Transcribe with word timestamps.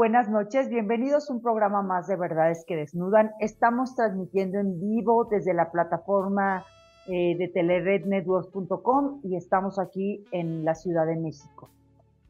Buenas 0.00 0.30
noches. 0.30 0.70
Bienvenidos 0.70 1.28
a 1.28 1.34
un 1.34 1.42
programa 1.42 1.82
más 1.82 2.06
de 2.06 2.16
Verdades 2.16 2.64
que 2.66 2.74
Desnudan. 2.74 3.32
Estamos 3.38 3.94
transmitiendo 3.94 4.58
en 4.58 4.80
vivo 4.80 5.26
desde 5.26 5.52
la 5.52 5.70
plataforma 5.70 6.64
eh, 7.06 7.36
de 7.36 7.48
telerednetworks.com 7.48 9.20
y 9.24 9.36
estamos 9.36 9.78
aquí 9.78 10.24
en 10.32 10.64
la 10.64 10.74
Ciudad 10.74 11.04
de 11.04 11.16
México. 11.16 11.68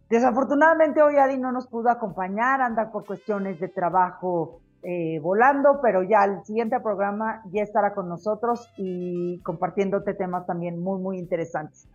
Desafortunadamente 0.08 1.00
hoy 1.00 1.14
Adi 1.16 1.38
no 1.38 1.52
nos 1.52 1.68
pudo 1.68 1.90
acompañar, 1.90 2.60
anda 2.60 2.90
por 2.90 3.06
cuestiones 3.06 3.60
de 3.60 3.68
trabajo 3.68 4.58
eh, 4.82 5.20
volando, 5.20 5.78
pero 5.80 6.02
ya 6.02 6.24
el 6.24 6.44
siguiente 6.44 6.80
programa 6.80 7.40
ya 7.52 7.62
estará 7.62 7.94
con 7.94 8.08
nosotros 8.08 8.68
y 8.78 9.40
compartiéndote 9.44 10.14
temas 10.14 10.44
también 10.44 10.82
muy, 10.82 11.00
muy 11.00 11.18
interesantes. 11.20 11.86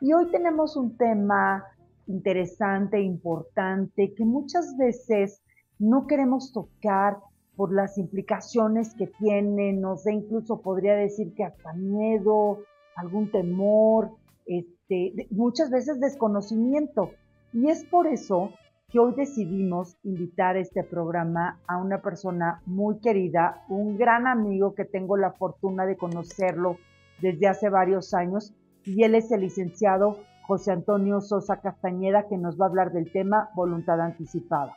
Y 0.00 0.14
hoy 0.14 0.30
tenemos 0.30 0.78
un 0.78 0.96
tema 0.96 1.66
interesante, 2.10 3.00
importante, 3.00 4.12
que 4.14 4.24
muchas 4.24 4.76
veces 4.76 5.42
no 5.78 6.06
queremos 6.06 6.52
tocar 6.52 7.18
por 7.56 7.72
las 7.72 7.98
implicaciones 7.98 8.94
que 8.94 9.06
tiene, 9.06 9.72
nos 9.72 10.04
da 10.04 10.12
incluso, 10.12 10.60
podría 10.60 10.94
decir 10.94 11.34
que 11.34 11.44
hasta 11.44 11.72
miedo, 11.74 12.60
algún 12.96 13.30
temor, 13.30 14.10
este, 14.46 15.28
muchas 15.30 15.70
veces 15.70 16.00
desconocimiento. 16.00 17.10
Y 17.52 17.68
es 17.68 17.84
por 17.84 18.06
eso 18.06 18.50
que 18.88 18.98
hoy 18.98 19.14
decidimos 19.16 19.96
invitar 20.02 20.56
a 20.56 20.60
este 20.60 20.82
programa 20.82 21.60
a 21.68 21.78
una 21.78 22.02
persona 22.02 22.60
muy 22.66 22.98
querida, 22.98 23.64
un 23.68 23.96
gran 23.96 24.26
amigo 24.26 24.74
que 24.74 24.84
tengo 24.84 25.16
la 25.16 25.32
fortuna 25.32 25.86
de 25.86 25.96
conocerlo 25.96 26.76
desde 27.20 27.46
hace 27.46 27.68
varios 27.68 28.14
años, 28.14 28.52
y 28.84 29.04
él 29.04 29.14
es 29.14 29.30
el 29.30 29.42
licenciado 29.42 30.18
José 30.50 30.72
Antonio 30.72 31.20
Sosa 31.20 31.60
Castañeda, 31.60 32.26
que 32.26 32.36
nos 32.36 32.60
va 32.60 32.64
a 32.64 32.68
hablar 32.70 32.90
del 32.90 33.12
tema 33.12 33.50
voluntad 33.54 34.00
anticipada. 34.00 34.74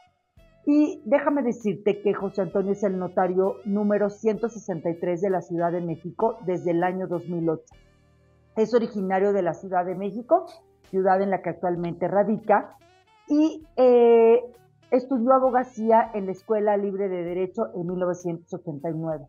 Y 0.67 1.01
déjame 1.03 1.41
decirte 1.41 2.03
que 2.03 2.13
José 2.13 2.43
Antonio 2.43 2.73
es 2.73 2.83
el 2.83 2.99
notario 2.99 3.55
número 3.65 4.11
163 4.11 5.19
de 5.19 5.29
la 5.31 5.41
Ciudad 5.41 5.71
de 5.71 5.81
México 5.81 6.37
desde 6.45 6.69
el 6.69 6.83
año 6.83 7.07
2008. 7.07 7.63
Es 8.55 8.71
originario 8.75 9.33
de 9.33 9.41
la 9.41 9.55
Ciudad 9.55 9.83
de 9.83 9.95
México, 9.95 10.45
ciudad 10.91 11.19
en 11.23 11.31
la 11.31 11.41
que 11.41 11.49
actualmente 11.49 12.07
radica, 12.07 12.77
y 13.27 13.65
eh, 13.75 14.43
estudió 14.91 15.33
abogacía 15.33 16.11
en 16.13 16.27
la 16.27 16.33
Escuela 16.33 16.77
Libre 16.77 17.09
de 17.09 17.23
Derecho 17.23 17.63
en 17.73 17.87
1989. 17.87 19.25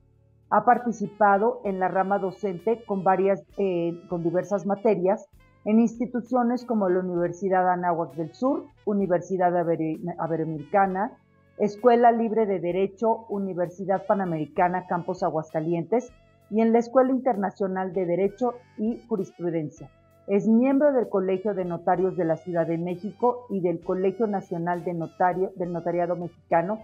Ha 0.50 0.64
participado 0.66 1.62
en 1.64 1.80
la 1.80 1.88
rama 1.88 2.18
docente 2.18 2.84
con 2.84 3.02
varias, 3.02 3.42
eh, 3.56 3.98
con 4.10 4.22
diversas 4.22 4.66
materias, 4.66 5.26
en 5.64 5.80
instituciones 5.80 6.64
como 6.64 6.88
la 6.88 7.00
Universidad 7.00 7.70
Anáhuac 7.70 8.14
del 8.14 8.34
Sur, 8.34 8.64
Universidad 8.84 9.50
Iberoamericana, 9.50 11.12
Escuela 11.58 12.12
Libre 12.12 12.46
de 12.46 12.60
Derecho, 12.60 13.26
Universidad 13.28 14.06
Panamericana 14.06 14.86
Campos 14.86 15.22
Aguascalientes 15.22 16.12
y 16.50 16.60
en 16.60 16.72
la 16.72 16.80
Escuela 16.80 17.12
Internacional 17.12 17.92
de 17.92 18.06
Derecho 18.06 18.54
y 18.76 19.00
Jurisprudencia. 19.08 19.90
Es 20.26 20.48
miembro 20.48 20.92
del 20.92 21.08
Colegio 21.08 21.54
de 21.54 21.64
Notarios 21.64 22.16
de 22.16 22.24
la 22.24 22.36
Ciudad 22.36 22.66
de 22.66 22.78
México 22.78 23.46
y 23.50 23.60
del 23.60 23.80
Colegio 23.80 24.26
Nacional 24.26 24.84
de 24.84 24.94
Notario, 24.94 25.52
del 25.56 25.72
Notariado 25.72 26.16
Mexicano, 26.16 26.80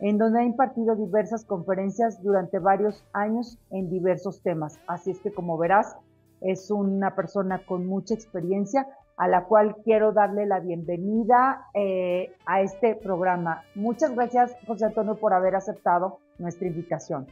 en 0.00 0.18
donde 0.18 0.40
ha 0.40 0.44
impartido 0.44 0.96
diversas 0.96 1.44
conferencias 1.44 2.22
durante 2.22 2.58
varios 2.58 3.04
años 3.12 3.58
en 3.70 3.90
diversos 3.90 4.42
temas. 4.42 4.78
Así 4.86 5.10
es 5.10 5.20
que, 5.20 5.32
como 5.32 5.58
verás, 5.58 5.96
es 6.44 6.70
una 6.70 7.14
persona 7.14 7.64
con 7.66 7.86
mucha 7.86 8.14
experiencia 8.14 8.86
a 9.16 9.28
la 9.28 9.44
cual 9.44 9.76
quiero 9.84 10.12
darle 10.12 10.46
la 10.46 10.60
bienvenida 10.60 11.66
eh, 11.74 12.32
a 12.46 12.60
este 12.62 12.94
programa. 12.96 13.62
Muchas 13.74 14.14
gracias, 14.14 14.56
José 14.66 14.86
Antonio, 14.86 15.16
por 15.16 15.32
haber 15.32 15.54
aceptado 15.54 16.18
nuestra 16.38 16.66
invitación. 16.66 17.26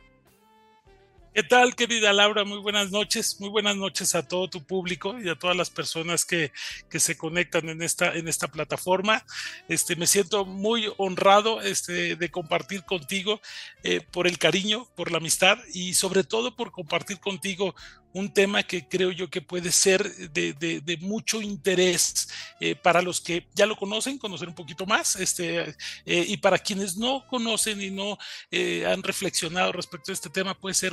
¿Qué 1.34 1.42
tal, 1.42 1.74
querida 1.74 2.12
Laura? 2.12 2.44
Muy 2.44 2.58
buenas 2.58 2.90
noches. 2.90 3.40
Muy 3.40 3.48
buenas 3.48 3.74
noches 3.74 4.14
a 4.14 4.28
todo 4.28 4.50
tu 4.50 4.62
público 4.62 5.18
y 5.18 5.30
a 5.30 5.34
todas 5.34 5.56
las 5.56 5.70
personas 5.70 6.26
que, 6.26 6.52
que 6.90 7.00
se 7.00 7.16
conectan 7.16 7.70
en 7.70 7.80
esta, 7.80 8.14
en 8.14 8.28
esta 8.28 8.48
plataforma. 8.48 9.24
Este, 9.66 9.96
me 9.96 10.06
siento 10.06 10.44
muy 10.44 10.92
honrado 10.98 11.62
este, 11.62 12.16
de 12.16 12.30
compartir 12.30 12.84
contigo 12.84 13.40
eh, 13.82 14.02
por 14.12 14.26
el 14.26 14.36
cariño, 14.36 14.86
por 14.94 15.10
la 15.10 15.18
amistad 15.18 15.56
y 15.72 15.94
sobre 15.94 16.22
todo 16.22 16.54
por 16.54 16.70
compartir 16.70 17.18
contigo 17.18 17.74
un 18.12 18.32
tema 18.32 18.62
que 18.62 18.86
creo 18.88 19.10
yo 19.10 19.30
que 19.30 19.40
puede 19.40 19.72
ser 19.72 20.02
de, 20.30 20.98
mucho 21.00 21.40
interés 21.40 22.28
eh, 22.60 22.74
para 22.76 23.02
los 23.02 23.20
que 23.20 23.48
ya 23.54 23.66
lo 23.66 23.76
conocen, 23.76 24.18
conocer 24.18 24.48
un 24.48 24.54
poquito 24.54 24.86
más, 24.86 25.16
este, 25.16 25.60
eh, 25.60 25.74
y 26.04 26.36
para 26.36 26.58
quienes 26.58 26.96
no 26.96 27.26
conocen 27.26 27.80
y 27.80 27.90
no 27.90 28.18
eh, 28.50 28.86
han 28.86 29.02
reflexionado 29.02 29.72
respecto 29.72 30.12
a 30.12 30.14
este 30.14 30.30
tema, 30.30 30.54
puede 30.54 30.74
ser 30.74 30.92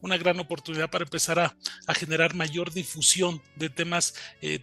una 0.00 0.16
gran 0.16 0.38
oportunidad 0.38 0.90
para 0.90 1.04
empezar 1.04 1.38
a, 1.38 1.54
generar 1.94 2.34
mayor 2.34 2.72
difusión 2.72 3.42
de 3.56 3.68
temas 3.68 4.14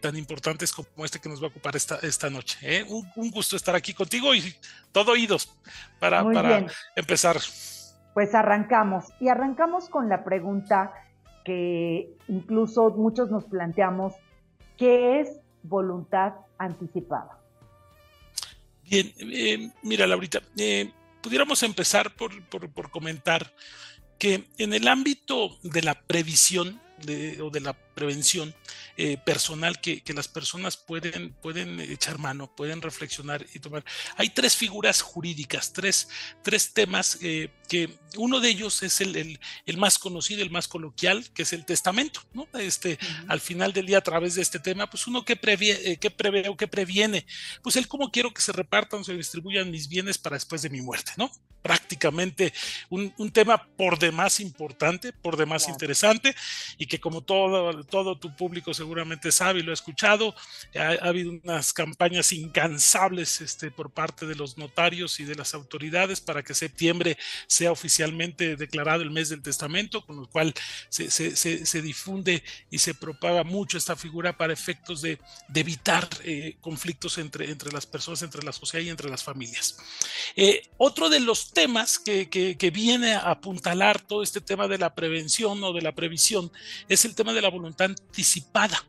tan 0.02 0.16
importantes 0.16 0.72
como 0.72 1.06
este 1.06 1.20
que 1.20 1.28
nos 1.30 1.42
va 1.42 1.48
a 1.48 1.50
ocupar 1.50 1.76
esta, 1.76 2.00
esta 2.02 2.30
noche. 2.30 2.84
Un, 2.88 3.30
gusto 3.30 3.56
estar 3.58 3.76
aquí 3.76 3.94
contigo 3.94 4.34
y 4.34 4.56
todo 4.92 5.12
oídos 5.12 5.54
para, 6.00 6.24
para 6.24 6.66
empezar. 6.96 7.38
Pues 8.14 8.34
arrancamos 8.34 9.06
y 9.20 9.28
arrancamos 9.28 9.90
con 9.90 10.10
la 10.10 10.24
pregunta 10.24 10.92
que 11.48 12.14
incluso 12.28 12.90
muchos 12.90 13.32
nos 13.32 13.46
planteamos, 13.46 14.14
¿qué 14.78 15.22
es 15.22 15.40
voluntad 15.64 16.34
anticipada? 16.58 17.40
Bien, 18.84 19.14
eh, 19.18 19.72
mira, 19.82 20.06
Laurita, 20.06 20.42
eh, 20.58 20.92
pudiéramos 21.22 21.64
empezar 21.64 22.14
por, 22.18 22.34
comentar 22.92 23.54
que 24.20 24.44
en 24.58 24.74
el 24.74 24.90
ámbito 24.90 25.58
de 25.64 25.84
la 25.84 25.94
previsión 26.02 26.82
o 27.42 27.50
de 27.50 27.62
la 27.62 27.74
prevención 27.98 28.54
eh, 28.96 29.18
personal 29.18 29.82
que, 29.82 30.04
las 30.14 30.28
personas 30.28 30.78
pueden, 30.78 31.34
pueden 31.42 31.80
echar 31.80 32.20
mano, 32.20 32.56
pueden 32.56 32.80
reflexionar 32.80 33.44
y 33.56 33.60
tomar. 33.60 33.84
Hay 34.18 34.30
tres 34.30 34.56
figuras 34.56 35.02
jurídicas, 35.02 35.74
tres, 35.74 36.08
tres 36.44 36.74
temas 36.74 37.18
eh, 37.22 37.50
que 37.68 37.90
uno 38.18 38.40
de 38.40 38.50
ellos 38.50 38.84
es 38.84 39.02
el, 39.02 39.40
el, 39.66 39.78
más 39.78 39.98
conocido, 39.98 40.44
el 40.44 40.52
más 40.52 40.68
coloquial, 40.68 41.26
que 41.34 41.42
es 41.42 41.54
el 41.54 41.66
testamento. 41.66 42.22
¿no? 42.34 42.48
Este, 42.60 43.00
Al 43.28 43.40
final 43.40 43.74
del 43.74 43.88
día, 43.88 43.98
a 43.98 44.02
través 44.10 44.36
de 44.36 44.44
este 44.44 44.60
tema, 44.60 44.90
pues 44.90 45.08
uno 45.08 45.26
que, 45.26 45.36
prevé, 45.36 45.92
eh, 45.92 45.98
que 45.98 46.12
prevé 46.12 46.48
o 46.50 46.56
que 46.56 46.68
previene, 46.68 47.26
pues 47.64 47.76
el 47.78 47.88
cómo 47.88 48.12
quiero 48.12 48.32
que 48.32 48.42
se 48.42 48.52
repartan, 48.52 49.04
se 49.04 49.14
distribuyan 49.14 49.72
mis 49.72 49.88
bienes 49.88 50.20
para 50.20 50.36
después 50.36 50.62
de 50.62 50.70
mi 50.70 50.82
muerte, 50.82 51.14
¿no? 51.18 51.32
Prácticamente 51.64 52.54
un, 52.90 53.14
un 53.18 53.32
tema 53.32 53.68
por 53.76 54.00
demás 54.00 54.40
importante, 54.40 55.12
por 55.12 55.36
demás 55.36 55.68
interesante 55.68 56.36
y 56.78 56.86
que 56.86 57.00
como 57.00 57.22
todo 57.22 57.84
todo 57.90 58.18
tu 58.18 58.36
público 58.36 58.74
seguramente 58.74 59.32
sabe 59.32 59.60
y 59.60 59.64
lo 59.64 59.72
ha 59.72 59.74
escuchado. 59.74 60.36
Ha, 60.76 61.08
habido 61.08 61.32
unas 61.32 61.74
campañas 61.74 62.32
incansables 62.32 63.42
este, 63.42 63.72
por 63.72 63.92
parte 63.92 64.26
de 64.26 64.36
los 64.36 64.58
notarios 64.58 65.20
y 65.20 65.26
de 65.26 65.36
las 65.36 65.54
autoridades 65.54 66.22
para 66.22 66.44
que 66.44 66.54
septiembre 66.54 67.18
sea 67.48 67.72
oficialmente 67.72 68.56
declarado 68.56 69.04
el 69.04 69.12
mes 69.12 69.30
del 69.30 69.42
testamento, 69.42 70.06
con 70.06 70.18
lo 70.18 70.30
cual 70.30 70.54
se, 70.90 71.10
se, 71.10 71.82
difunde 71.82 72.44
y 72.70 72.80
se 72.80 72.94
propaga 72.94 73.44
mucho 73.44 73.78
esta 73.78 73.96
figura 73.96 74.38
para 74.38 74.54
efectos 74.54 75.02
de, 75.02 75.20
de 75.48 75.60
evitar 75.60 76.08
eh, 76.24 76.58
conflictos 76.62 77.18
entre, 77.18 77.50
entre 77.50 77.72
las 77.72 77.86
personas, 77.86 78.22
entre 78.24 78.44
la 78.44 78.52
sociedad 78.52 78.86
y 78.86 78.90
entre 78.90 79.10
las 79.10 79.24
familias. 79.24 79.78
Eh, 80.36 80.70
otro 80.78 81.10
de 81.10 81.20
los 81.20 81.52
temas 81.52 82.00
que, 82.00 82.30
que, 82.30 82.58
que 82.58 82.72
viene 82.72 83.14
a 83.14 83.32
apuntalar 83.32 84.02
todo 84.02 84.24
este 84.24 84.42
tema 84.42 84.68
de 84.68 84.78
la 84.78 84.94
prevención 84.96 85.64
o 85.64 85.74
de 85.74 85.82
la 85.82 85.94
previsión 85.94 86.52
es 86.90 87.06
el 87.06 87.16
tema 87.16 87.34
de 87.34 87.42
la 87.42 87.50
voluntad 87.50 87.77
anticipada. 87.86 88.84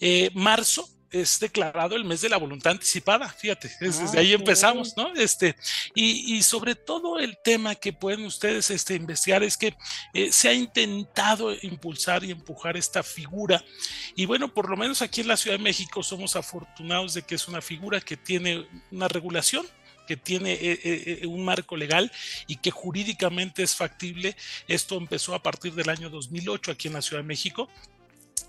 Eh, 0.00 0.30
marzo 0.34 0.88
es 1.10 1.38
declarado 1.38 1.96
el 1.96 2.04
mes 2.04 2.20
de 2.20 2.28
la 2.28 2.36
voluntad 2.36 2.72
anticipada, 2.72 3.28
fíjate, 3.28 3.70
desde 3.80 4.04
ah, 4.04 4.20
ahí 4.20 4.32
empezamos, 4.32 4.96
¿no? 4.96 5.14
Este, 5.14 5.56
y, 5.94 6.42
sobre 6.42 6.74
todo 6.74 7.18
el 7.18 7.38
tema 7.42 7.74
que 7.74 7.92
pueden 7.92 8.24
ustedes 8.24 8.70
este, 8.70 8.94
investigar 8.94 9.42
es 9.42 9.56
que 9.56 9.74
eh, 10.14 10.32
se 10.32 10.48
ha 10.48 10.52
intentado 10.52 11.54
impulsar 11.62 12.24
y 12.24 12.30
empujar 12.30 12.76
esta 12.76 13.02
figura, 13.02 13.64
y 14.14 14.26
bueno, 14.26 14.52
por 14.52 14.68
lo 14.68 14.76
menos 14.76 15.02
aquí 15.02 15.20
en 15.20 15.28
la 15.28 15.36
Ciudad 15.36 15.56
de 15.56 15.62
México 15.62 16.02
somos 16.02 16.36
afortunados 16.36 17.14
de 17.14 17.22
que 17.22 17.36
es 17.36 17.48
una 17.48 17.60
figura 17.60 18.00
que 18.00 18.16
tiene 18.16 18.66
una 18.90 19.08
regulación, 19.08 19.66
que 20.06 20.16
tiene 20.16 20.56
eh, 20.60 21.22
un 21.26 21.44
marco 21.44 21.76
legal 21.76 22.12
y 22.46 22.56
que 22.56 22.70
jurídicamente 22.70 23.64
es 23.64 23.74
factible. 23.74 24.36
Esto 24.68 24.96
empezó 24.96 25.34
a 25.34 25.42
partir 25.42 25.74
del 25.74 25.88
año 25.88 26.10
2008 26.10 26.70
aquí 26.70 26.86
en 26.86 26.94
la 26.94 27.02
Ciudad 27.02 27.22
de 27.22 27.26
México 27.26 27.68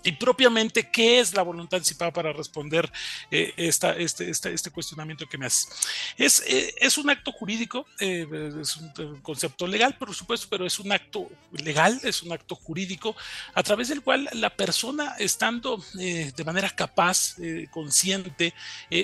y 0.04 0.12
propiamente, 0.12 0.90
¿qué 0.90 1.18
es 1.18 1.34
la 1.34 1.42
voluntad 1.42 1.78
anticipada 1.78 2.12
para 2.12 2.32
responder 2.32 2.90
eh, 3.30 3.52
esta, 3.56 3.96
este, 3.96 4.30
este, 4.30 4.52
este, 4.52 4.70
cuestionamiento 4.70 5.26
que 5.28 5.36
me 5.36 5.46
haces? 5.46 5.68
Es, 6.16 6.42
eh, 6.46 6.74
es 6.78 6.98
un 6.98 7.10
acto 7.10 7.32
jurídico, 7.32 7.86
eh, 7.98 8.26
es 8.60 8.76
un, 8.76 9.20
concepto 9.20 9.66
legal, 9.66 9.96
por 9.98 10.14
supuesto, 10.14 10.46
pero 10.48 10.64
es 10.66 10.78
un 10.78 10.92
acto 10.92 11.28
legal, 11.52 12.00
es 12.04 12.22
un 12.22 12.32
acto 12.32 12.54
jurídico 12.54 13.16
a 13.54 13.62
través 13.62 13.88
del 13.88 14.02
cual 14.02 14.28
la 14.32 14.50
persona, 14.50 15.16
estando 15.18 15.82
de 15.94 16.44
manera 16.44 16.70
capaz, 16.70 17.36
consciente, 17.70 18.54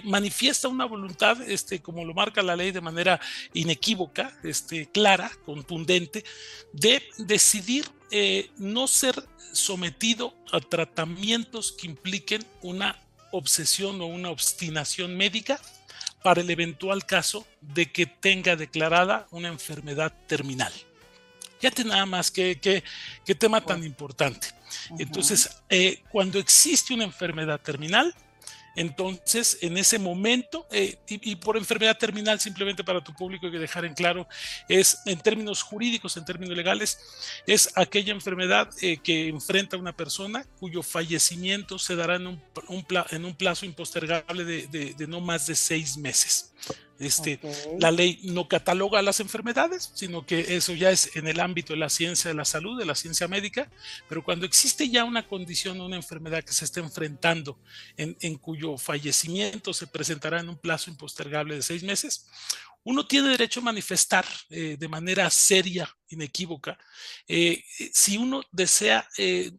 manifiesta 0.05 0.69
una 0.69 0.85
voluntad, 0.85 1.41
este, 1.43 1.83
como 1.83 2.05
lo 2.05 2.15
marca 2.15 2.43
la 2.43 2.57
ley, 2.57 2.71
de 2.71 2.81
manera 2.81 3.21
inequívoca, 3.53 4.37
este, 4.43 4.87
clara, 4.91 5.31
contundente, 5.45 6.25
de 6.73 7.03
decidir 7.19 7.85
eh, 8.17 8.53
no 8.59 8.87
ser 8.87 9.27
sometido 9.51 10.37
a 10.53 10.61
tratamientos 10.61 11.73
que 11.73 11.89
impliquen 11.89 12.47
una 12.63 12.97
obsesión 13.33 14.01
o 14.01 14.07
una 14.07 14.31
obstinación 14.31 15.17
médica 15.17 15.61
para 16.23 16.41
el 16.41 16.49
eventual 16.49 17.07
caso 17.07 17.45
de 17.61 17.91
que 17.91 18.07
tenga 18.07 18.55
declarada 18.55 19.27
una 19.33 19.49
enfermedad 19.49 20.13
terminal. 20.29 20.73
Fíjate 21.59 21.83
nada 21.83 22.07
más 22.07 22.31
qué, 22.31 22.61
qué, 22.61 23.35
tema 23.35 23.61
tan 23.61 23.83
importante. 23.83 24.47
Entonces, 24.97 25.51
eh, 25.69 26.01
cuando 26.09 26.39
existe 26.39 26.95
una 26.95 27.03
enfermedad 27.03 27.61
terminal, 27.61 28.15
entonces, 28.77 29.59
en 29.61 29.77
ese 29.77 29.99
momento, 29.99 30.67
eh, 30.71 30.97
y, 31.09 31.37
por 31.37 31.57
enfermedad 31.57 31.97
terminal, 31.97 32.41
simplemente 32.41 32.83
para 32.83 33.03
tu 33.03 33.15
público 33.15 33.47
hay 33.47 33.53
que 33.53 33.59
dejar 33.59 33.85
en 33.85 33.95
claro, 33.95 34.27
es 34.69 34.99
en 35.07 35.21
términos 35.21 35.63
jurídicos, 35.63 36.17
en 36.17 36.25
términos 36.25 36.57
legales, 36.57 36.99
es 37.47 37.71
aquella 37.77 38.13
enfermedad 38.13 38.71
eh, 38.83 38.99
que 38.99 39.29
enfrenta 39.29 39.77
una 39.77 39.97
persona 39.97 40.45
cuyo 40.59 40.83
fallecimiento 40.83 41.79
se 41.79 41.97
dará 41.97 42.17
en 42.17 42.27
un, 42.27 42.43
en 43.11 43.25
un 43.25 43.35
plazo 43.35 43.67
impostergable 43.67 44.45
de 44.45 45.07
no 45.07 45.21
más 45.21 45.47
de 45.47 45.55
seis 45.55 45.97
meses. 45.97 46.53
Este, 46.99 47.41
La 47.81 47.91
ley 47.91 48.21
no 48.23 48.47
cataloga 48.47 49.03
las 49.03 49.19
enfermedades, 49.21 49.91
sino 49.95 50.25
que 50.25 50.57
eso 50.57 50.75
ya 50.75 50.91
es 50.91 51.17
en 51.17 51.27
el 51.27 51.41
ámbito 51.41 51.73
de 51.73 51.79
la 51.81 51.89
ciencia 51.89 52.29
de 52.29 52.37
la 52.37 52.45
salud, 52.45 52.79
de 52.79 52.87
la 52.87 52.95
ciencia 52.95 53.27
médica, 53.27 53.71
pero 54.09 54.23
cuando 54.23 54.47
existe 54.47 54.89
ya 54.89 55.05
una 55.05 55.27
condición 55.27 55.81
o 55.81 55.87
una 55.87 55.97
enfermedad 55.97 56.45
que 56.45 56.53
se 56.53 56.65
está 56.65 56.81
enfrentando, 56.81 57.59
en, 57.97 58.37
cuyo 58.39 58.77
fallecimiento 58.77 59.73
se 59.73 59.87
presentará 59.87 60.41
en 60.41 60.49
un 60.49 60.59
plazo 60.59 60.91
impostergable 60.91 61.57
de 61.57 61.63
seis 61.63 61.83
meses, 61.83 62.27
uno 62.85 63.07
tiene 63.07 63.31
derecho 63.31 63.61
a 63.61 63.65
manifestar 63.65 64.27
eh, 64.51 64.77
de 64.79 64.89
manera 64.89 65.29
seria, 65.31 65.89
inequívoca, 66.09 66.79
eh, 67.27 67.65
si 67.93 68.19
uno 68.19 68.43
desea 68.53 69.09
eh, 69.17 69.53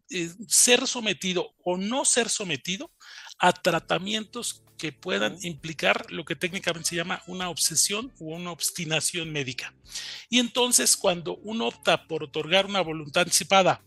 ser 0.46 0.86
sometido 0.86 1.54
o 1.64 1.76
no 1.76 2.04
ser 2.04 2.28
sometido 2.30 2.90
a 3.38 3.52
tratamientos 3.52 4.62
que 4.76 4.92
puedan 4.92 5.38
implicar 5.42 6.10
lo 6.10 6.24
que 6.24 6.36
técnicamente 6.36 6.90
se 6.90 6.96
llama 6.96 7.22
una 7.26 7.48
obsesión 7.48 8.12
o 8.20 8.26
una 8.26 8.50
obstinación 8.50 9.32
médica. 9.32 9.74
Y 10.28 10.38
entonces 10.38 10.96
cuando 10.96 11.36
uno 11.36 11.68
opta 11.68 12.06
por 12.06 12.22
otorgar 12.22 12.66
una 12.66 12.80
voluntad 12.80 13.22
anticipada 13.22 13.82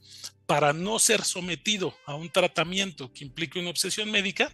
para 0.46 0.74
no 0.74 0.98
ser 0.98 1.24
sometido 1.24 1.96
a 2.08 2.16
un 2.16 2.30
tratamiento 2.32 3.14
que 3.14 3.24
implique 3.24 3.60
una 3.60 3.70
obsesión 3.70 4.10
médica, 4.10 4.52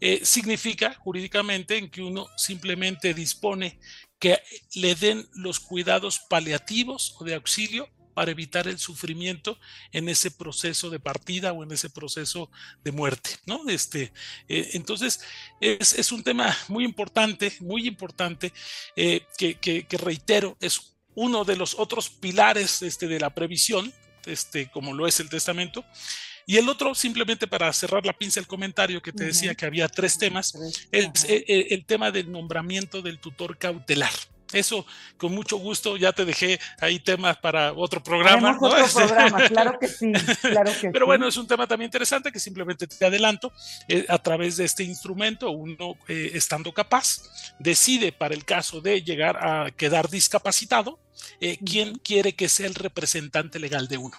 eh, 0.00 0.24
significa 0.24 0.94
jurídicamente 0.94 1.78
en 1.78 1.88
que 1.88 2.02
uno 2.02 2.26
simplemente 2.36 3.14
dispone 3.14 3.78
que 4.18 4.40
le 4.74 4.96
den 4.96 5.28
los 5.34 5.60
cuidados 5.60 6.20
paliativos 6.28 7.14
o 7.20 7.24
de 7.24 7.34
auxilio 7.34 7.88
para 8.16 8.30
evitar 8.30 8.66
el 8.66 8.78
sufrimiento 8.78 9.58
en 9.92 10.08
ese 10.08 10.30
proceso 10.30 10.88
de 10.88 10.98
partida 10.98 11.52
o 11.52 11.62
en 11.62 11.70
ese 11.70 11.90
proceso 11.90 12.50
de 12.82 12.90
muerte, 12.90 13.28
¿no? 13.44 13.68
Este, 13.68 14.10
eh, 14.48 14.70
entonces, 14.72 15.20
es, 15.60 16.10
un 16.10 16.22
tema 16.22 16.56
muy 16.68 16.86
importante, 16.86 17.52
muy 17.60 17.86
importante, 17.86 18.54
eh, 18.96 19.26
que, 19.36 19.86
reitero, 20.02 20.56
es 20.62 20.94
uno 21.14 21.44
de 21.44 21.56
los 21.56 21.78
otros 21.78 22.08
pilares 22.08 22.80
este, 22.80 23.06
de 23.06 23.20
la 23.20 23.34
previsión, 23.34 23.92
este, 24.24 24.70
como 24.70 24.94
lo 24.94 25.06
es 25.06 25.20
el 25.20 25.28
testamento, 25.28 25.84
y 26.46 26.56
el 26.56 26.70
otro, 26.70 26.94
simplemente 26.94 27.46
para 27.46 27.70
cerrar 27.74 28.06
la 28.06 28.14
pinza 28.14 28.40
el 28.40 28.46
comentario 28.46 29.02
que 29.02 29.12
te 29.12 29.24
decía 29.24 29.54
que 29.54 29.66
había 29.66 29.88
tres 29.88 30.16
temas, 30.16 30.54
es 30.90 31.24
eh, 31.28 31.66
el 31.68 31.84
tema 31.84 32.10
del 32.10 32.32
nombramiento 32.32 33.02
del 33.02 33.18
tutor 33.18 33.58
cautelar. 33.58 34.12
Eso, 34.52 34.86
con 35.16 35.32
mucho 35.32 35.56
gusto, 35.56 35.96
ya 35.96 36.12
te 36.12 36.24
dejé 36.24 36.60
ahí 36.80 36.98
temas 36.98 37.36
para 37.38 37.72
otro 37.72 38.02
programa. 38.02 38.56
otro 38.60 38.78
este, 38.84 39.04
programa, 39.04 39.48
claro 39.48 39.78
que 39.78 39.88
sí, 39.88 40.12
claro 40.40 40.72
que 40.80 40.90
Pero 40.90 41.06
bueno, 41.06 41.26
es 41.26 41.36
un 41.36 41.46
tema 41.46 41.66
también 41.66 41.88
interesante 41.88 42.30
que 42.30 42.38
simplemente 42.38 42.86
te 42.86 43.04
adelanto. 43.04 43.52
Eh, 43.88 44.06
a 44.08 44.18
través 44.18 44.56
de 44.56 44.64
este 44.64 44.84
instrumento, 44.84 45.50
uno 45.50 45.96
eh, 46.08 46.30
estando 46.34 46.72
capaz, 46.72 47.22
decide 47.58 48.12
para 48.12 48.34
el 48.34 48.44
caso 48.44 48.80
de 48.80 49.02
llegar 49.02 49.36
a 49.44 49.70
quedar 49.70 50.08
discapacitado, 50.08 50.98
eh, 51.40 51.58
quién 51.64 51.98
quiere 51.98 52.34
que 52.34 52.48
sea 52.48 52.66
el 52.66 52.74
representante 52.74 53.58
legal 53.58 53.88
de 53.88 53.98
uno. 53.98 54.16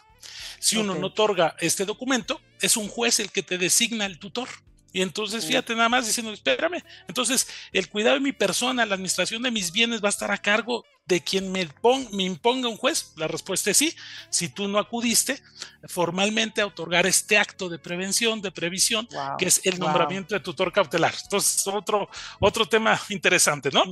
Si 0.59 0.77
uno 0.77 0.95
no 0.95 1.07
otorga 1.07 1.55
este 1.59 1.85
documento, 1.85 2.41
es 2.61 2.77
un 2.77 2.87
juez 2.87 3.19
el 3.19 3.31
que 3.31 3.43
te 3.43 3.57
designa 3.57 4.05
el 4.05 4.19
tutor. 4.19 4.49
Y 4.93 5.01
entonces, 5.01 5.45
fíjate 5.45 5.75
nada 5.75 5.89
más 5.89 6.07
diciendo, 6.07 6.31
espérame, 6.31 6.83
entonces 7.07 7.47
el 7.73 7.89
cuidado 7.89 8.15
de 8.15 8.21
mi 8.21 8.31
persona, 8.31 8.85
la 8.85 8.95
administración 8.95 9.43
de 9.43 9.51
mis 9.51 9.71
bienes 9.71 10.01
va 10.03 10.07
a 10.07 10.09
estar 10.09 10.31
a 10.31 10.37
cargo 10.37 10.85
de 11.07 11.21
quien 11.21 11.51
me, 11.51 11.67
me 12.11 12.23
imponga 12.23 12.67
un 12.67 12.77
juez? 12.77 13.13
La 13.15 13.27
respuesta 13.27 13.71
es 13.71 13.77
sí. 13.77 13.95
Si 14.29 14.49
tú 14.49 14.67
no 14.67 14.77
acudiste 14.77 15.41
formalmente 15.87 16.61
a 16.61 16.65
otorgar 16.65 17.05
este 17.05 17.37
acto 17.37 17.69
de 17.69 17.79
prevención, 17.79 18.41
de 18.41 18.51
previsión, 18.51 19.07
que 19.37 19.45
es 19.45 19.61
el 19.63 19.79
nombramiento 19.79 20.35
de 20.35 20.41
tutor 20.41 20.71
cautelar. 20.71 21.13
Entonces, 21.23 21.65
otro, 21.67 22.09
otro 22.39 22.65
tema 22.65 22.99
interesante, 23.09 23.69
¿no? 23.71 23.83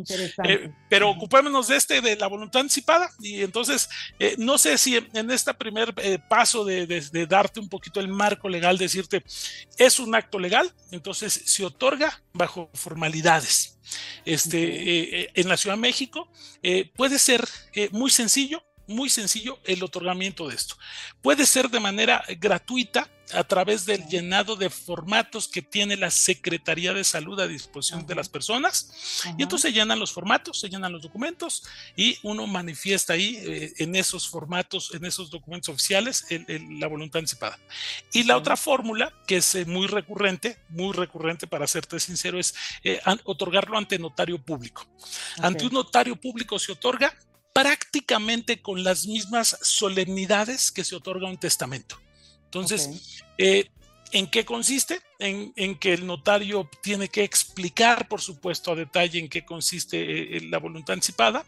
Eh, 0.44 0.72
pero 0.90 1.10
ocupémonos 1.10 1.68
de 1.68 1.78
este, 1.78 2.02
de 2.02 2.16
la 2.18 2.28
voluntad 2.28 2.62
anticipada. 2.62 3.10
Y 3.20 3.42
entonces, 3.42 3.90
eh, 4.20 4.36
no 4.38 4.58
sé 4.58 4.78
si 4.78 4.98
en, 4.98 5.32
este 5.32 5.54
primer 5.54 5.94
eh, 5.98 6.20
paso 6.30 6.66
de, 6.66 6.86
de, 6.86 7.28
darte 7.28 7.60
un 7.60 7.70
poquito 7.70 8.00
el 8.00 8.08
marco 8.08 8.50
legal, 8.50 8.78
decirte, 8.78 9.24
es 9.78 10.00
un 10.00 10.14
acto 10.16 10.38
legal, 10.40 10.74
entonces 10.92 11.42
se 11.46 11.66
otorga 11.66 12.22
bajo 12.34 12.70
formalidades. 12.74 13.75
Este, 14.26 14.64
eh, 14.64 15.22
eh, 15.22 15.32
en 15.36 15.48
la 15.48 15.58
Ciudad 15.58 15.76
de 15.76 15.82
México 15.82 16.30
eh, 16.64 16.92
puede 16.96 17.20
ser 17.20 17.48
muy 17.92 18.10
sencillo, 18.10 18.64
muy 18.88 19.10
sencillo 19.10 19.60
el 19.66 19.84
otorgamiento 19.84 20.48
de 20.48 20.56
esto. 20.56 20.76
Puede 21.22 21.46
ser 21.46 21.70
de 21.70 21.80
manera 21.80 22.24
gratuita 22.40 23.10
a 23.34 23.44
través 23.44 23.86
del 23.86 24.06
llenado 24.08 24.56
de 24.56 24.70
formatos 24.70 25.48
que 25.48 25.62
tiene 25.62 25.98
la 25.98 26.12
Secretaría 26.12 26.94
de 26.94 27.04
Salud 27.04 27.40
a 27.40 27.48
disposición 27.48 28.06
de 28.06 28.16
las 28.16 28.30
personas. 28.30 29.24
Y 29.38 29.44
entonces 29.44 29.72
se 29.72 29.74
llenan 29.74 30.00
los 30.00 30.12
formatos, 30.12 30.60
se 30.60 30.70
llenan 30.70 30.92
los 30.92 31.02
documentos 31.02 31.64
y 31.96 32.18
uno 32.24 32.46
manifiesta 32.48 33.14
ahí 33.14 33.38
eh, 33.38 33.74
en 33.78 33.96
esos 33.96 34.28
formatos, 34.28 34.94
en 34.94 35.06
esos 35.06 35.30
documentos 35.30 35.70
oficiales, 35.70 36.26
la 36.48 36.88
voluntad 36.88 37.20
anticipada. 37.20 37.58
Y 38.14 38.24
la 38.24 38.38
otra 38.38 38.56
fórmula, 38.58 39.14
que 39.28 39.38
es 39.38 39.56
eh, 39.56 39.66
muy 39.66 39.88
recurrente, 39.88 40.60
muy 40.70 40.94
recurrente 40.94 41.48
para 41.48 41.68
serte 41.68 42.00
sincero, 42.00 42.40
es 42.40 42.54
eh, 42.84 43.02
otorgarlo 43.24 43.78
ante 43.78 43.98
notario 43.98 44.42
público. 44.42 44.86
Ante 45.38 45.66
un 45.66 45.74
notario 45.74 46.16
público 46.16 46.60
se 46.60 46.72
otorga 46.72 47.16
prácticamente 47.56 48.62
con 48.62 48.84
las 48.84 49.08
mismas 49.08 49.58
solemnidades 49.62 50.74
que 50.74 50.84
se 50.84 50.96
otorga 50.96 51.30
un 51.30 51.38
testamento. 51.38 51.98
Entonces, 52.44 53.24
eh, 53.38 53.70
¿En 54.12 54.28
qué 54.28 54.46
consiste? 54.46 55.02
En, 55.20 55.78
que 55.78 55.94
el 55.94 56.06
notario 56.06 56.70
tiene 56.82 57.10
que 57.10 57.24
explicar, 57.24 58.08
por 58.08 58.22
supuesto, 58.22 58.72
a 58.72 58.76
detalle 58.76 59.20
en 59.20 59.28
qué 59.28 59.44
consiste 59.44 60.38
eh, 60.38 60.42
la 60.50 60.58
voluntad 60.58 60.94
anticipada. 60.94 61.46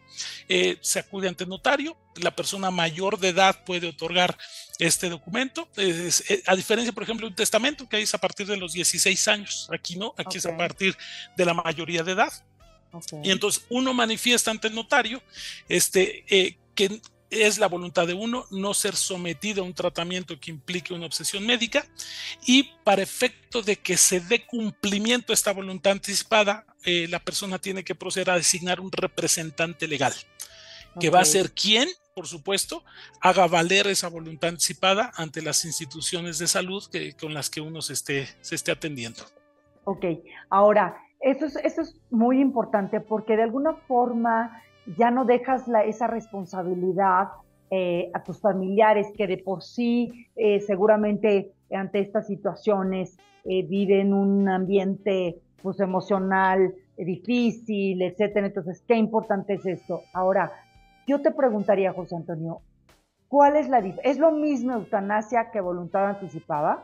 Eh, 0.49 0.77
se 0.81 0.99
acude 0.99 1.29
ante 1.29 1.45
el 1.45 1.49
notario. 1.49 1.95
La 2.15 2.35
persona 2.35 2.71
mayor 2.71 3.19
de 3.19 3.29
edad 3.29 3.63
puede 3.63 3.87
otorgar 3.87 4.37
este 4.79 5.07
documento. 5.07 5.69
Eh, 5.77 6.11
a 6.45 6.55
diferencia, 6.57 6.91
por 6.91 7.03
ejemplo, 7.03 7.27
de 7.27 7.31
un 7.31 7.35
testamento 7.35 7.87
que 7.87 8.01
es 8.01 8.13
a 8.13 8.17
partir 8.17 8.47
de 8.47 8.57
los 8.57 8.73
16 8.73 9.27
años. 9.27 9.69
Aquí 9.71 9.95
no, 9.95 10.13
aquí 10.17 10.37
es 10.37 10.45
a 10.45 10.57
partir 10.57 10.97
de 11.37 11.45
la 11.45 11.53
mayoría 11.53 12.03
de 12.03 12.13
edad. 12.13 12.33
Y 13.23 13.31
entonces 13.31 13.65
uno 13.69 13.93
manifiesta 13.93 14.51
ante 14.51 14.67
el 14.67 14.75
notario 14.75 15.21
este, 15.67 16.57
que 16.75 17.01
es 17.29 17.57
la 17.57 17.67
voluntad 17.67 18.07
de 18.07 18.13
uno 18.13 18.45
no 18.51 18.73
ser 18.73 18.95
sometido 18.95 19.61
a 19.61 19.65
un 19.65 19.73
tratamiento 19.73 20.39
que 20.39 20.51
implique 20.51 20.93
una 20.93 21.05
obsesión 21.05 21.45
médica 21.45 21.85
y 22.45 22.71
para 22.83 23.01
efecto 23.01 23.61
de 23.61 23.75
que 23.75 23.97
se 23.97 24.19
dé 24.19 24.45
cumplimiento 24.45 25.33
a 25.33 25.35
esta 25.35 25.51
voluntad 25.51 25.93
anticipada, 25.93 26.65
eh, 26.85 27.07
la 27.09 27.19
persona 27.19 27.59
tiene 27.59 27.83
que 27.83 27.95
proceder 27.95 28.29
a 28.29 28.35
designar 28.35 28.79
un 28.79 28.91
representante 28.91 29.87
legal, 29.87 30.13
que 30.99 31.09
va 31.09 31.19
a 31.19 31.25
ser 31.25 31.51
quien, 31.51 31.89
por 32.15 32.27
supuesto, 32.27 32.83
haga 33.19 33.47
valer 33.47 33.87
esa 33.87 34.07
voluntad 34.07 34.51
anticipada 34.51 35.11
ante 35.15 35.41
las 35.41 35.65
instituciones 35.65 36.37
de 36.37 36.47
salud 36.47 36.83
que, 36.89 37.13
con 37.13 37.33
las 37.33 37.49
que 37.49 37.61
uno 37.61 37.81
se 37.81 37.93
esté, 37.93 38.29
se 38.41 38.55
esté 38.55 38.71
atendiendo. 38.71 39.23
Ok, 39.83 40.05
ahora, 40.49 40.97
eso 41.19 41.45
es, 41.45 41.55
eso 41.57 41.81
es 41.81 41.99
muy 42.09 42.39
importante 42.39 42.99
porque 42.99 43.35
de 43.35 43.43
alguna 43.43 43.73
forma 43.87 44.61
ya 44.97 45.11
no 45.11 45.25
dejas 45.25 45.67
la, 45.67 45.83
esa 45.83 46.07
responsabilidad 46.07 47.29
eh, 47.69 48.09
a 48.13 48.23
tus 48.23 48.39
familiares 48.39 49.07
que 49.17 49.27
de 49.27 49.37
por 49.37 49.61
sí 49.61 50.27
eh, 50.35 50.59
seguramente 50.61 51.51
ante 51.71 51.99
estas 51.99 52.27
situaciones 52.27 53.17
eh, 53.43 53.63
viven 53.63 54.13
un 54.13 54.47
ambiente 54.47 55.41
pues, 55.61 55.79
emocional 55.79 56.73
difícil, 56.97 58.01
etcétera. 58.01 58.47
Entonces, 58.47 58.83
qué 58.87 58.95
importante 58.95 59.53
es 59.53 59.65
esto. 59.65 60.01
Ahora, 60.13 60.51
yo 61.07 61.21
te 61.21 61.31
preguntaría, 61.31 61.93
José 61.93 62.15
Antonio, 62.15 62.61
¿cuál 63.27 63.55
es 63.55 63.69
la 63.69 63.81
diferencia? 63.81 64.11
¿Es 64.11 64.17
lo 64.17 64.31
mismo 64.31 64.73
eutanasia 64.73 65.51
que 65.51 65.61
voluntad 65.61 66.07
anticipada? 66.07 66.83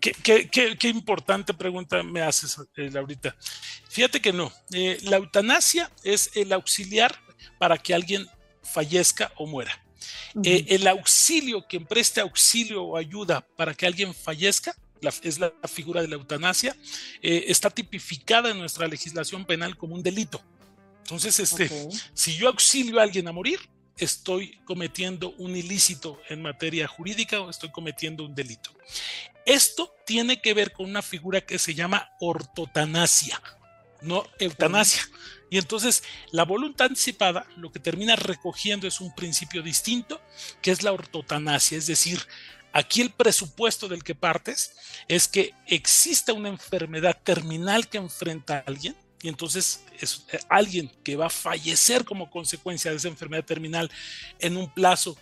Qué, 0.00 0.88
importante 0.88 1.54
pregunta 1.54 2.02
me 2.02 2.22
haces, 2.22 2.58
eh, 2.76 2.90
Laurita. 2.90 3.36
Fíjate 3.88 4.20
que 4.20 4.32
no. 4.32 4.52
Eh, 4.72 4.98
la 5.02 5.16
eutanasia 5.16 5.90
es 6.02 6.30
el 6.34 6.52
auxiliar 6.52 7.18
para 7.58 7.78
que 7.78 7.94
alguien 7.94 8.26
fallezca 8.62 9.32
o 9.36 9.46
muera. 9.46 9.82
Eh, 10.42 10.66
el 10.68 10.86
auxilio, 10.86 11.66
quien 11.66 11.86
preste 11.86 12.20
auxilio 12.20 12.82
o 12.82 12.96
ayuda 12.96 13.46
para 13.56 13.74
que 13.74 13.86
alguien 13.86 14.14
fallezca, 14.14 14.74
es 15.22 15.38
la 15.38 15.52
figura 15.68 16.02
de 16.02 16.08
la 16.08 16.16
eutanasia, 16.16 16.76
está 17.22 17.70
tipificada 17.70 18.50
en 18.50 18.58
nuestra 18.58 18.88
legislación 18.88 19.44
penal 19.44 19.76
como 19.76 19.94
un 19.94 20.02
delito. 20.02 20.42
Entonces, 21.02 21.38
este, 21.38 21.70
si 22.14 22.36
yo 22.36 22.48
auxilio 22.48 22.98
a 22.98 23.04
alguien 23.04 23.28
a 23.28 23.32
morir, 23.32 23.60
estoy 23.96 24.58
cometiendo 24.64 25.30
un 25.38 25.56
ilícito 25.56 26.20
en 26.28 26.42
materia 26.42 26.86
jurídica 26.86 27.40
o 27.40 27.50
estoy 27.50 27.70
cometiendo 27.70 28.24
un 28.24 28.34
delito. 28.34 28.70
Esto 29.46 29.94
tiene 30.04 30.42
que 30.42 30.54
ver 30.54 30.72
con 30.72 30.86
una 30.86 31.02
figura 31.02 31.40
que 31.40 31.58
se 31.58 31.74
llama 31.74 32.10
ortotanasia, 32.20 33.40
no 34.02 34.26
eutanasia. 34.38 35.02
Y 35.48 35.58
entonces 35.58 36.02
la 36.32 36.44
voluntad 36.44 36.88
anticipada 36.88 37.46
lo 37.56 37.70
que 37.70 37.78
termina 37.78 38.16
recogiendo 38.16 38.88
es 38.88 39.00
un 39.00 39.14
principio 39.14 39.62
distinto, 39.62 40.20
que 40.60 40.72
es 40.72 40.82
la 40.82 40.92
ortotanasia, 40.92 41.78
es 41.78 41.86
decir, 41.86 42.20
aquí 42.72 43.00
el 43.00 43.10
presupuesto 43.10 43.86
del 43.88 44.02
que 44.02 44.16
partes 44.16 44.72
es 45.06 45.28
que 45.28 45.54
exista 45.66 46.32
una 46.32 46.48
enfermedad 46.48 47.16
terminal 47.22 47.88
que 47.88 47.98
enfrenta 47.98 48.58
a 48.58 48.64
alguien 48.66 48.96
y 49.22 49.28
entonces 49.28 49.84
es 50.00 50.26
eh, 50.32 50.40
alguien 50.48 50.90
que 51.02 51.16
va 51.16 51.26
a 51.26 51.30
fallecer 51.30 52.04
como 52.04 52.30
consecuencia 52.30 52.90
de 52.90 52.98
esa 52.98 53.08
enfermedad 53.08 53.44
terminal 53.44 53.90
en 54.38 54.56
un 54.56 54.68
plazo 54.72 55.16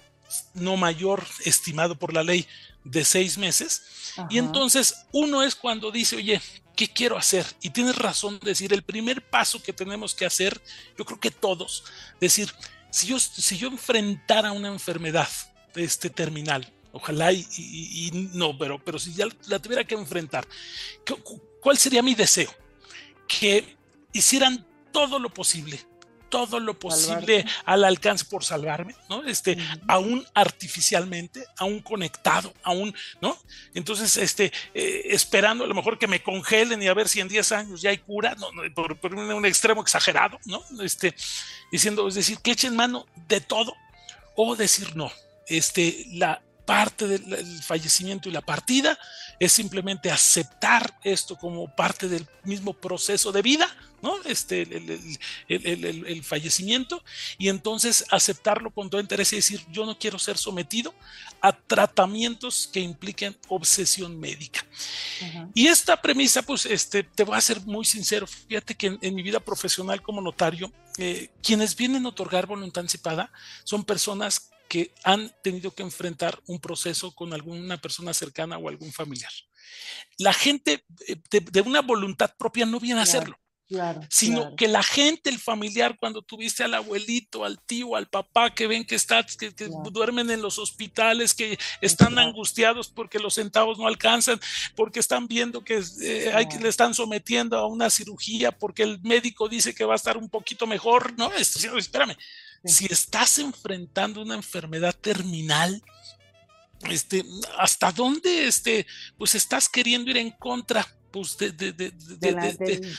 no 0.54 0.76
mayor 0.76 1.24
estimado 1.44 1.96
por 1.96 2.12
la 2.12 2.24
ley 2.24 2.46
de 2.84 3.04
seis 3.04 3.38
meses. 3.38 3.82
Y 4.30 4.38
entonces 4.38 5.06
uno 5.12 5.42
es 5.42 5.54
cuando 5.54 5.90
dice, 5.90 6.16
oye, 6.16 6.40
¿qué 6.76 6.88
quiero 6.88 7.16
hacer? 7.16 7.46
Y 7.60 7.70
tienes 7.70 7.96
razón 7.96 8.38
de 8.38 8.50
decir, 8.50 8.72
el 8.72 8.82
primer 8.82 9.22
paso 9.22 9.62
que 9.62 9.72
tenemos 9.72 10.14
que 10.14 10.26
hacer, 10.26 10.60
yo 10.96 11.04
creo 11.04 11.18
que 11.18 11.30
todos, 11.30 11.84
decir, 12.20 12.52
si 12.90 13.08
yo, 13.08 13.18
si 13.18 13.58
yo 13.58 13.68
enfrentara 13.68 14.52
una 14.52 14.68
enfermedad 14.68 15.28
este, 15.74 16.10
terminal, 16.10 16.72
ojalá 16.92 17.32
y, 17.32 18.10
no, 18.34 18.56
pero, 18.56 18.82
pero 18.84 18.98
si 18.98 19.14
ya 19.14 19.26
la 19.48 19.58
tuviera 19.58 19.84
que 19.84 19.94
enfrentar, 19.94 20.46
¿cuál 21.60 21.76
sería 21.76 22.02
mi 22.02 22.14
deseo? 22.14 22.54
Que 23.26 23.76
hicieran 24.12 24.64
todo 24.92 25.18
lo 25.18 25.32
posible 25.32 25.84
todo 26.34 26.58
lo 26.58 26.76
posible 26.76 27.46
al 27.64 27.84
alcance 27.84 28.24
por 28.24 28.42
salvarme, 28.42 28.96
¿no? 29.08 29.22
Este, 29.22 29.56
aún 29.86 30.26
artificialmente, 30.34 31.46
aún 31.56 31.78
conectado, 31.78 32.52
aún, 32.64 32.92
¿no? 33.20 33.38
Entonces, 33.72 34.16
este, 34.16 34.52
eh, 34.74 35.02
esperando 35.10 35.62
a 35.62 35.68
lo 35.68 35.74
mejor 35.76 35.96
que 35.96 36.08
me 36.08 36.24
congelen 36.24 36.82
y 36.82 36.88
a 36.88 36.94
ver 36.94 37.08
si 37.08 37.20
en 37.20 37.28
10 37.28 37.52
años 37.52 37.82
ya 37.82 37.90
hay 37.90 37.98
cura, 37.98 38.34
no, 38.34 38.48
por, 38.74 39.14
un 39.14 39.46
extremo 39.46 39.80
exagerado, 39.80 40.40
¿no? 40.46 40.60
Este, 40.82 41.14
diciendo, 41.70 42.08
es 42.08 42.16
decir, 42.16 42.38
que 42.38 42.50
echen 42.50 42.74
mano 42.74 43.06
de 43.28 43.40
todo 43.40 43.72
o 44.34 44.56
decir 44.56 44.96
no. 44.96 45.12
Este, 45.46 46.04
la 46.14 46.42
parte 46.66 47.06
del 47.06 47.62
fallecimiento 47.62 48.28
y 48.28 48.32
la 48.32 48.40
partida 48.40 48.98
es 49.38 49.52
simplemente 49.52 50.10
aceptar 50.10 50.98
esto 51.04 51.36
como 51.36 51.72
parte 51.76 52.08
del 52.08 52.26
mismo 52.42 52.72
proceso 52.72 53.30
de 53.30 53.42
vida, 53.42 53.68
¿no? 54.04 54.22
Este, 54.24 54.62
el, 55.48 56.22
fallecimiento, 56.22 57.02
y 57.38 57.48
entonces 57.48 58.04
aceptarlo 58.10 58.70
con 58.70 58.90
todo 58.90 59.00
interés 59.00 59.32
y 59.32 59.36
decir, 59.36 59.64
yo 59.72 59.86
no 59.86 59.98
quiero 59.98 60.18
ser 60.18 60.36
sometido 60.36 60.94
a 61.40 61.52
tratamientos 61.52 62.68
que 62.72 62.80
impliquen 62.80 63.36
obsesión 63.48 64.20
médica. 64.20 64.64
Y 65.54 65.66
esta 65.66 66.00
premisa, 66.00 66.42
pues, 66.42 66.66
este, 66.66 67.02
te 67.02 67.24
voy 67.24 67.36
a 67.36 67.40
ser 67.40 67.60
muy 67.62 67.84
sincero, 67.84 68.26
fíjate 68.26 68.74
que 68.74 68.98
en, 69.00 69.14
mi 69.14 69.22
vida 69.22 69.40
profesional 69.40 70.02
como 70.02 70.20
notario, 70.20 70.70
eh, 70.98 71.30
quienes 71.42 71.74
vienen 71.74 72.04
a 72.04 72.10
otorgar 72.10 72.46
voluntad 72.46 72.82
anticipada 72.82 73.32
son 73.64 73.84
personas 73.84 74.50
que 74.68 74.92
han 75.02 75.32
tenido 75.42 75.70
que 75.70 75.82
enfrentar 75.82 76.40
un 76.46 76.58
proceso 76.58 77.14
con 77.14 77.32
alguna 77.32 77.78
persona 77.78 78.12
cercana 78.12 78.58
o 78.58 78.68
algún 78.68 78.92
familiar. 78.92 79.32
La 80.18 80.32
gente 80.32 80.84
eh, 81.06 81.16
de, 81.30 81.60
una 81.62 81.80
voluntad 81.80 82.34
propia 82.36 82.66
no 82.66 82.80
viene 82.80 83.00
a 83.00 83.04
hacerlo. 83.04 83.38
Sino 84.10 84.54
que 84.56 84.68
la 84.68 84.82
gente, 84.82 85.30
el 85.30 85.38
familiar, 85.38 85.96
cuando 85.98 86.22
tuviste 86.22 86.64
al 86.64 86.74
abuelito, 86.74 87.44
al 87.44 87.60
tío, 87.60 87.96
al 87.96 88.08
papá, 88.08 88.54
que 88.54 88.66
ven 88.66 88.84
que, 88.84 88.94
está, 88.94 89.24
que, 89.24 89.52
duermen 89.90 90.30
en 90.30 90.42
los 90.42 90.58
hospitales, 90.58 91.34
que 91.34 91.58
están 91.80 92.18
angustiados 92.18 92.88
porque 92.88 93.18
los 93.18 93.34
centavos 93.34 93.78
no 93.78 93.86
alcanzan, 93.86 94.38
porque 94.76 95.00
están 95.00 95.26
viendo 95.26 95.64
que 95.64 95.82
eh, 96.02 96.32
hay, 96.34 96.46
le 96.60 96.68
están 96.68 96.94
sometiendo 96.94 97.56
a 97.56 97.66
una 97.66 97.90
cirugía, 97.90 98.52
porque 98.52 98.82
el 98.82 99.00
médico 99.00 99.48
dice 99.48 99.74
que 99.74 99.84
va 99.84 99.94
a 99.94 99.96
estar 99.96 100.16
un 100.16 100.28
poquito 100.28 100.66
mejor, 100.66 101.16
¿no? 101.16 101.32
Espérame, 101.32 102.16
si 102.64 102.86
estás 102.86 103.38
enfrentando 103.38 104.22
una 104.22 104.34
enfermedad 104.34 104.94
terminal, 104.94 105.82
este, 106.90 107.24
hasta 107.58 107.92
dónde 107.92 108.46
este, 108.46 108.86
pues 109.16 109.34
estás 109.34 109.68
queriendo 109.68 110.10
ir 110.10 110.18
en 110.18 110.30
contra 110.30 110.86
pues, 111.14 111.38
de, 111.38 111.52
de, 111.52 111.72
de, 111.72 111.92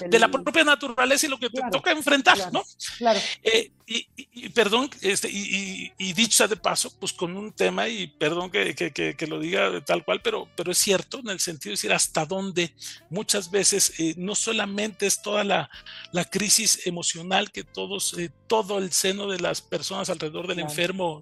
de, 0.08 0.20
la, 0.20 0.30
propia 0.30 0.64
naturaleza 0.64 1.26
y 1.26 1.30
lo 1.30 1.38
que 1.38 1.50
te 1.50 1.62
toca 1.70 1.92
enfrentar, 1.92 2.38
¿no? 2.54 2.64
Claro. 2.98 3.20
Eh, 3.44 3.72
y, 3.86 4.08
y, 4.16 4.48
perdón, 4.50 4.90
este, 5.02 5.30
y, 5.30 5.92
y, 5.98 6.14
dicho 6.14 6.38
sea 6.38 6.48
de 6.48 6.56
paso, 6.56 6.98
pues 6.98 7.12
con 7.12 7.36
un 7.36 7.52
tema, 7.52 7.90
y 7.90 8.08
perdón 8.08 8.50
que, 8.50 8.74
que, 8.74 8.92
que, 9.18 9.28
lo 9.28 9.38
diga 9.38 9.84
tal 9.84 10.06
cual, 10.06 10.22
pero, 10.22 10.48
pero 10.56 10.72
es 10.72 10.78
cierto 10.78 11.20
en 11.20 11.28
el 11.28 11.42
sentido 11.42 11.72
de 11.72 11.74
decir 11.74 11.92
hasta 11.92 12.26
dónde 12.26 12.74
muchas 13.10 13.52
veces 13.52 14.00
eh, 14.00 14.14
no 14.16 14.34
solamente 14.34 15.08
es 15.08 15.22
toda 15.22 15.44
la, 15.44 15.70
la 16.14 16.24
crisis 16.24 16.88
emocional 16.88 17.52
que 17.52 17.66
todos, 17.66 18.18
eh, 18.18 18.32
todo 18.48 18.78
el 18.78 18.94
seno 18.94 19.28
de 19.28 19.42
las 19.42 19.60
personas 19.60 20.10
alrededor 20.10 20.48
del 20.48 20.60
enfermo 20.60 21.22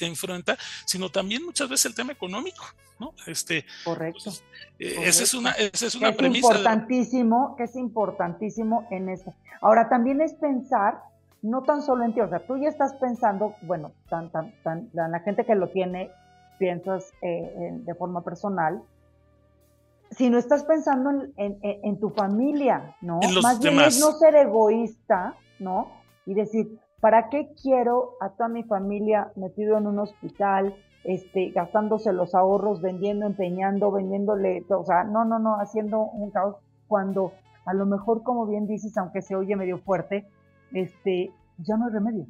enfrenta, 0.00 0.56
sino 0.86 1.10
también 1.10 1.44
muchas 1.44 1.68
veces 1.68 1.84
el 1.84 1.94
tema 1.94 2.12
económico. 2.12 2.64
¿no? 2.98 3.14
Este, 3.26 3.64
correcto. 3.84 4.32
Eh, 4.78 4.96
esa 5.02 5.22
es 5.22 5.34
una, 5.34 5.52
esa 5.52 5.86
es 5.86 5.94
una 5.94 6.13
es 6.18 6.36
Importantísimo, 6.36 7.56
que 7.56 7.64
es 7.64 7.76
importantísimo 7.76 8.86
en 8.90 9.08
eso. 9.08 9.34
Ahora, 9.60 9.88
también 9.88 10.20
es 10.20 10.34
pensar, 10.34 11.00
no 11.42 11.62
tan 11.62 11.82
solo 11.82 12.04
en 12.04 12.14
ti, 12.14 12.20
o 12.20 12.28
sea, 12.28 12.46
tú 12.46 12.56
ya 12.56 12.68
estás 12.68 12.94
pensando, 12.94 13.54
bueno, 13.62 13.92
tan, 14.08 14.30
tan, 14.30 14.52
tan, 14.62 14.88
la, 14.92 15.20
gente 15.20 15.44
que 15.44 15.54
lo 15.54 15.68
tiene, 15.68 16.10
piensas 16.58 17.12
eh, 17.22 17.70
de 17.72 17.94
forma 17.94 18.22
personal, 18.22 18.82
sino 20.10 20.38
estás 20.38 20.64
pensando 20.64 21.10
en, 21.36 21.58
en, 21.62 21.98
tu 21.98 22.10
familia, 22.10 22.96
¿no? 23.00 23.20
Más 23.42 23.60
bien 23.60 23.80
es 23.80 24.00
no 24.00 24.12
ser 24.12 24.36
egoísta, 24.36 25.34
¿no? 25.58 25.88
Y 26.26 26.34
decir, 26.34 26.78
¿para 27.00 27.28
qué 27.28 27.52
quiero 27.60 28.12
a 28.20 28.30
toda 28.30 28.48
mi 28.48 28.62
familia 28.62 29.32
metido 29.34 29.76
en 29.76 29.86
un 29.86 29.98
hospital? 29.98 30.74
Este, 31.04 31.50
gastándose 31.50 32.12
los 32.12 32.34
ahorros, 32.34 32.80
vendiendo, 32.80 33.26
empeñando, 33.26 33.92
vendiéndole, 33.92 34.64
o 34.68 34.84
sea, 34.84 35.04
no, 35.04 35.24
no, 35.24 35.38
no, 35.38 35.60
haciendo 35.60 36.00
un 36.00 36.30
caos 36.30 36.56
cuando 36.88 37.32
a 37.66 37.74
lo 37.74 37.86
mejor, 37.86 38.22
como 38.22 38.46
bien 38.46 38.66
dices, 38.66 38.96
aunque 38.96 39.22
se 39.22 39.36
oye 39.36 39.56
medio 39.56 39.78
fuerte, 39.78 40.26
este, 40.72 41.30
ya 41.58 41.76
no 41.76 41.86
hay 41.86 41.92
remedio. 41.92 42.26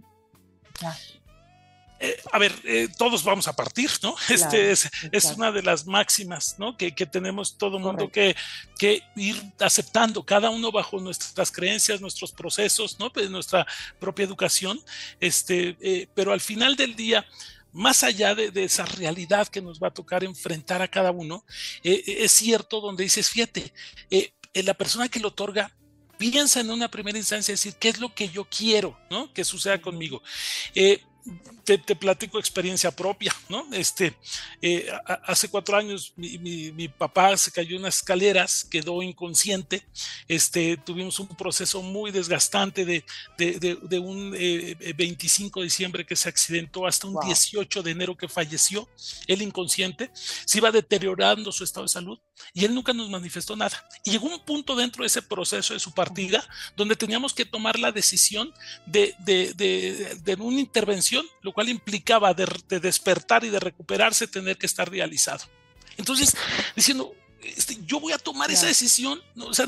Eh, 2.01 2.17
a 2.33 2.39
ver, 2.39 2.53
eh, 2.65 2.89
todos 2.99 3.25
vamos 3.25 3.49
a 3.49 3.55
partir, 3.55 3.91
¿no? 4.03 4.15
este 4.29 4.73
es, 4.73 4.91
es, 5.11 5.25
una 5.37 5.53
de 5.53 5.63
las 5.63 5.87
máximas, 5.87 6.57
¿no? 6.59 6.77
Que, 6.77 6.95
que 6.95 7.07
tenemos 7.07 7.57
todo 7.57 7.79
el 7.79 7.83
mundo 7.83 8.11
que, 8.11 8.37
que, 8.79 9.03
ir 9.17 9.41
aceptando, 9.61 10.25
cada 10.25 10.51
uno 10.51 10.71
bajo 10.71 11.01
nuestras 11.01 11.51
creencias, 11.51 12.01
nuestros 12.01 12.33
procesos, 12.33 12.99
¿no? 12.99 13.13
Pues 13.13 13.31
nuestra 13.31 13.67
propia 13.99 14.25
educación, 14.25 14.81
este, 15.21 15.77
eh, 15.81 16.09
pero 16.15 16.33
al 16.33 16.41
final 16.41 16.77
del 16.77 16.95
día, 16.97 17.25
más 17.75 18.03
allá 18.03 18.35
de, 18.35 18.51
de, 18.51 18.65
esa 18.65 18.87
realidad 18.87 19.49
que 19.49 19.61
nos 19.61 19.79
va 19.79 19.89
a 19.89 19.95
tocar 19.95 20.25
enfrentar 20.25 20.81
a 20.81 20.89
cada 20.89 21.11
uno, 21.11 21.45
es 21.83 22.33
cierto 22.33 22.81
donde 22.81 23.05
dices, 23.05 23.29
fíjate, 23.29 23.73
la 24.55 24.75
persona 24.75 25.09
que 25.09 25.21
lo 25.21 25.29
otorga 25.29 25.71
piensa 26.17 26.61
en 26.61 26.71
una 26.71 26.91
primera 26.91 27.19
instancia 27.19 27.53
decir 27.53 27.75
qué 27.79 27.89
es 27.89 27.99
lo 27.99 28.15
que 28.15 28.29
yo 28.29 28.45
quiero, 28.45 28.99
¿no? 29.11 29.33
Que 29.33 29.45
suceda 29.45 29.81
conmigo. 29.81 30.23
Eh, 30.75 31.03
te, 31.65 31.79
platico 31.97 32.39
experiencia 32.39 32.91
propia, 32.91 33.35
¿no? 33.49 33.67
Este, 33.73 34.15
eh, 34.61 34.87
hace 35.25 35.49
cuatro 35.49 35.77
años 35.77 36.13
mi, 36.17 36.89
papá 36.89 37.37
se 37.37 37.51
cayó 37.51 37.77
en 37.77 37.83
unas 37.83 37.97
escaleras, 37.97 38.65
quedó 38.65 39.03
inconsciente, 39.03 39.87
este, 40.29 40.77
tuvimos 40.77 41.19
un 41.19 41.29
proceso 41.29 41.83
muy 41.83 42.11
desgastante 42.11 42.85
de, 42.85 43.05
de, 43.39 43.99
un 43.99 44.33
25 44.33 45.59
eh, 45.59 45.63
de 45.63 45.65
diciembre 45.65 46.07
que 46.07 46.17
se 46.17 46.29
accidentó 46.29 46.87
hasta 46.87 47.07
un 47.07 47.19
18 47.25 47.83
de 47.83 47.91
enero 47.91 48.17
que 48.17 48.29
falleció, 48.29 48.89
él 49.27 49.43
inconsciente, 49.43 50.11
se 50.15 50.59
iba 50.59 50.71
deteriorando 50.71 51.51
su 51.51 51.65
estado 51.65 51.85
de 51.85 51.89
salud 51.89 52.19
y 52.53 52.65
él 52.65 52.75
nunca 52.75 52.93
nos 52.93 53.11
manifestó 53.11 53.57
nada. 53.57 53.89
Y 54.05 54.13
llegó 54.13 54.27
un 54.29 54.45
punto 54.45 54.77
dentro 54.77 55.03
de 55.03 55.09
ese 55.09 55.23
proceso 55.23 55.75
de 55.75 55.81
su 55.81 55.93
partida 55.93 56.45
donde 56.77 56.97
teníamos 56.97 57.33
que 57.33 57.45
tomar 57.45 57.79
la 57.79 57.93
decisión 57.93 58.53
de, 58.87 59.15
de 59.25 60.37
una 60.39 60.61
intervención, 60.61 61.27
lo 61.43 61.53
cual 61.53 61.69
implicaba 61.69 62.35
de, 62.35 62.47
despertar 62.81 63.45
y 63.45 63.51
de 63.51 63.61
recuperarse 63.61 64.27
tener 64.27 64.57
que 64.59 64.67
estar 64.67 64.91
realizado. 64.91 65.45
Entonces, 65.97 66.37
diciendo, 66.75 67.15
este, 67.41 67.79
yo 67.85 68.01
voy 68.01 68.13
a 68.13 68.19
tomar 68.19 68.51
esa 68.51 68.67
decisión, 68.67 69.21
o 69.37 69.55
sea, 69.55 69.67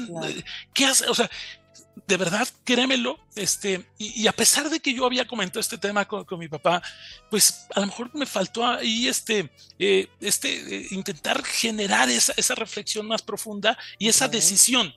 ¿qué 0.75 0.87
hace? 0.87 1.07
O 1.09 1.15
sea, 1.15 1.31
de 2.07 2.17
verdad, 2.17 2.47
créemelo, 2.65 3.19
este, 3.35 3.85
y, 3.99 4.27
a 4.27 4.33
pesar 4.33 4.71
de 4.71 4.79
que 4.79 4.95
yo 4.95 5.05
había 5.07 5.27
comentado 5.27 5.61
este 5.61 5.77
tema 5.77 6.07
con, 6.07 6.39
mi 6.39 6.49
papá, 6.49 6.81
pues 7.31 7.67
a 7.75 7.81
lo 7.81 7.87
mejor 7.87 8.15
me 8.15 8.27
faltó 8.27 8.65
ahí 8.65 9.09
este, 9.09 9.51
eh, 9.79 10.09
este, 10.21 10.77
eh, 10.77 10.87
intentar 10.91 11.45
generar 11.45 12.09
esa, 12.09 12.33
esa, 12.37 12.55
reflexión 12.55 13.07
más 13.07 13.23
profunda 13.23 13.77
y 13.99 14.09
esa 14.09 14.29
decisión. 14.29 14.95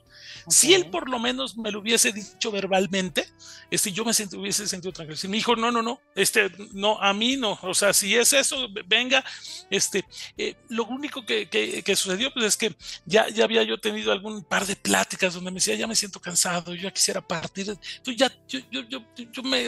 Si 0.50 0.74
él 0.74 0.90
por 0.90 1.10
lo 1.10 1.20
menos 1.20 1.58
me 1.58 1.72
lo 1.72 1.80
hubiese 1.80 2.12
dicho 2.12 2.52
verbalmente, 2.52 3.28
este, 3.70 3.92
yo 3.92 4.04
me 4.04 4.12
hubiese 4.12 4.68
sentido 4.68 4.92
tranquilo. 4.92 5.18
Si 5.18 5.28
me 5.28 5.38
dijo, 5.38 5.56
no, 5.56 5.72
no, 5.72 5.82
no, 5.82 6.02
este, 6.16 6.52
no, 6.74 7.00
a 7.02 7.14
mí 7.14 7.38
no. 7.38 7.58
O 7.62 7.74
sea, 7.74 7.94
si 7.94 8.16
es 8.16 8.34
eso, 8.34 8.68
venga. 8.88 9.24
Este, 9.70 10.04
eh, 10.38 10.56
lo 10.70 10.86
único 10.86 11.26
que, 11.26 11.48
que, 11.48 11.96
sucedió, 11.96 12.34
pues 12.34 12.46
es 12.46 12.58
que 12.58 12.76
ya, 13.06 13.30
ya 13.30 13.44
había 13.44 13.64
yo 13.64 13.80
tenido 13.80 14.12
algún 14.12 14.44
par 14.44 14.66
de 14.66 14.76
pláticas 14.76 15.34
donde 15.34 15.52
me 15.52 15.56
decía, 15.56 15.76
ya 15.76 15.88
me 15.88 15.96
siento 15.96 16.20
cansado, 16.20 16.74
yo 16.74 16.84
ya 16.84 16.92
quisiera 16.92 17.22
partir. 17.22 17.70
Entonces 17.70 18.16
ya, 18.16 18.32
yo, 18.48 18.60
yo, 18.72 18.82
yo, 18.90 19.04
yo 19.32 19.44
me, 19.44 19.68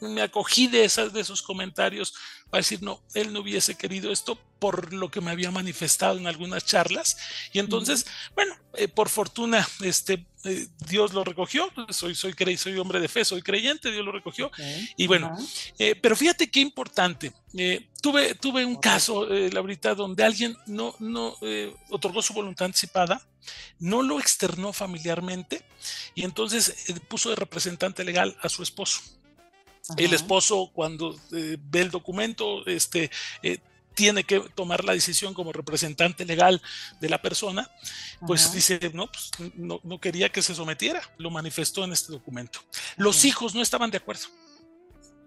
me, 0.00 0.22
acogí 0.22 0.68
de, 0.68 0.84
esas, 0.84 1.12
de 1.12 1.20
esos 1.20 1.42
comentarios 1.42 2.14
para 2.50 2.60
decir, 2.60 2.82
no, 2.82 3.02
él 3.14 3.32
no 3.32 3.40
hubiese 3.40 3.76
querido 3.76 4.10
esto 4.10 4.38
por 4.58 4.92
lo 4.92 5.10
que 5.10 5.20
me 5.20 5.30
había 5.30 5.50
manifestado 5.50 6.18
en 6.18 6.26
algunas 6.26 6.64
charlas. 6.64 7.16
Y 7.52 7.58
entonces, 7.58 8.06
bueno, 8.34 8.54
eh, 8.74 8.88
por 8.88 9.08
fortuna, 9.08 9.66
este, 9.80 9.97
eh, 10.44 10.66
Dios 10.88 11.12
lo 11.12 11.24
recogió, 11.24 11.70
soy, 11.90 12.14
soy, 12.14 12.34
soy 12.56 12.78
hombre 12.78 13.00
de 13.00 13.08
fe, 13.08 13.24
soy 13.24 13.42
creyente, 13.42 13.90
Dios 13.90 14.04
lo 14.04 14.12
recogió. 14.12 14.50
Y 14.96 15.06
bueno, 15.06 15.36
eh, 15.78 15.94
pero 15.94 16.16
fíjate 16.16 16.50
qué 16.50 16.60
importante. 16.60 17.32
tuve, 18.00 18.34
tuve 18.34 18.64
un 18.64 18.76
caso, 18.76 19.26
Laurita, 19.26 19.94
donde 19.94 20.24
alguien 20.24 20.56
no, 20.66 20.94
no 20.98 21.36
otorgó 21.90 22.22
su 22.22 22.32
voluntad 22.32 22.66
anticipada, 22.66 23.26
no 23.78 24.02
lo 24.02 24.20
externó 24.20 24.72
familiarmente 24.72 25.62
y 26.14 26.24
entonces 26.24 26.86
puso 27.08 27.30
de 27.30 27.36
representante 27.36 28.04
legal 28.04 28.36
a 28.40 28.48
su 28.48 28.62
esposo. 28.62 29.00
El 29.96 30.12
esposo, 30.12 30.70
cuando 30.74 31.18
ve 31.30 31.80
el 31.80 31.90
documento, 31.90 32.66
este, 32.66 33.10
tiene 33.98 34.22
que 34.22 34.38
tomar 34.54 34.84
la 34.84 34.92
decisión 34.92 35.34
como 35.34 35.52
representante 35.52 36.24
legal 36.24 36.62
de 37.00 37.08
la 37.08 37.20
persona, 37.20 37.68
pues 38.28 38.52
dice, 38.52 38.78
no, 38.94 39.10
pues 39.10 39.32
no, 39.56 39.80
no, 39.82 39.98
quería 39.98 40.30
que 40.30 40.40
se 40.40 40.54
sometiera, 40.54 41.02
lo 41.18 41.32
manifestó 41.32 41.82
en 41.82 41.92
este 41.92 42.12
documento. 42.12 42.60
Los 42.96 43.24
hijos 43.24 43.56
no 43.56 43.60
estaban 43.60 43.90
de 43.90 43.96
acuerdo. 43.96 44.28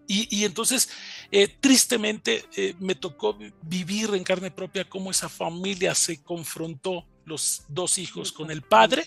Y, 0.07 0.25
y 0.33 0.45
entonces, 0.45 0.87
eh, 1.33 1.49
tristemente, 1.49 2.45
eh, 2.55 2.73
me 2.79 2.95
tocó 2.95 3.37
vivir 3.61 4.11
en 4.13 4.23
carne 4.23 4.51
propia 4.51 4.87
cómo 4.87 5.11
esa 5.11 5.27
familia 5.27 5.93
se 5.93 6.23
confrontó 6.23 7.05
los 7.25 7.63
dos 7.67 7.97
hijos 7.97 8.31
con 8.31 8.51
el 8.51 8.61
padre, 8.61 9.05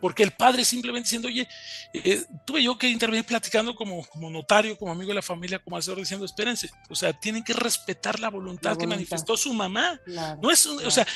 porque 0.00 0.22
el 0.22 0.32
padre 0.32 0.64
simplemente 0.64 1.06
diciendo, 1.06 1.28
oye, 1.28 1.48
eh, 1.92 2.24
tuve 2.46 2.62
yo 2.62 2.78
que 2.78 2.88
intervenir 2.88 3.24
platicando 3.24 3.74
como, 3.74 4.04
como 4.06 4.30
notario, 4.30 4.76
como 4.78 4.92
amigo 4.92 5.08
de 5.08 5.14
la 5.14 5.22
familia, 5.22 5.58
como 5.58 5.76
asesor, 5.76 5.98
diciendo, 5.98 6.26
espérense, 6.26 6.70
o 6.88 6.94
sea, 6.94 7.12
tienen 7.12 7.42
que 7.42 7.52
respetar 7.52 8.20
la 8.20 8.30
voluntad, 8.30 8.76
que 8.76 8.86
manifestó 8.86 9.36
su 9.36 9.52
mamá. 9.52 10.00
no 10.40 10.50
es, 10.50 10.66
o 10.66 10.90
sea, 10.90 11.06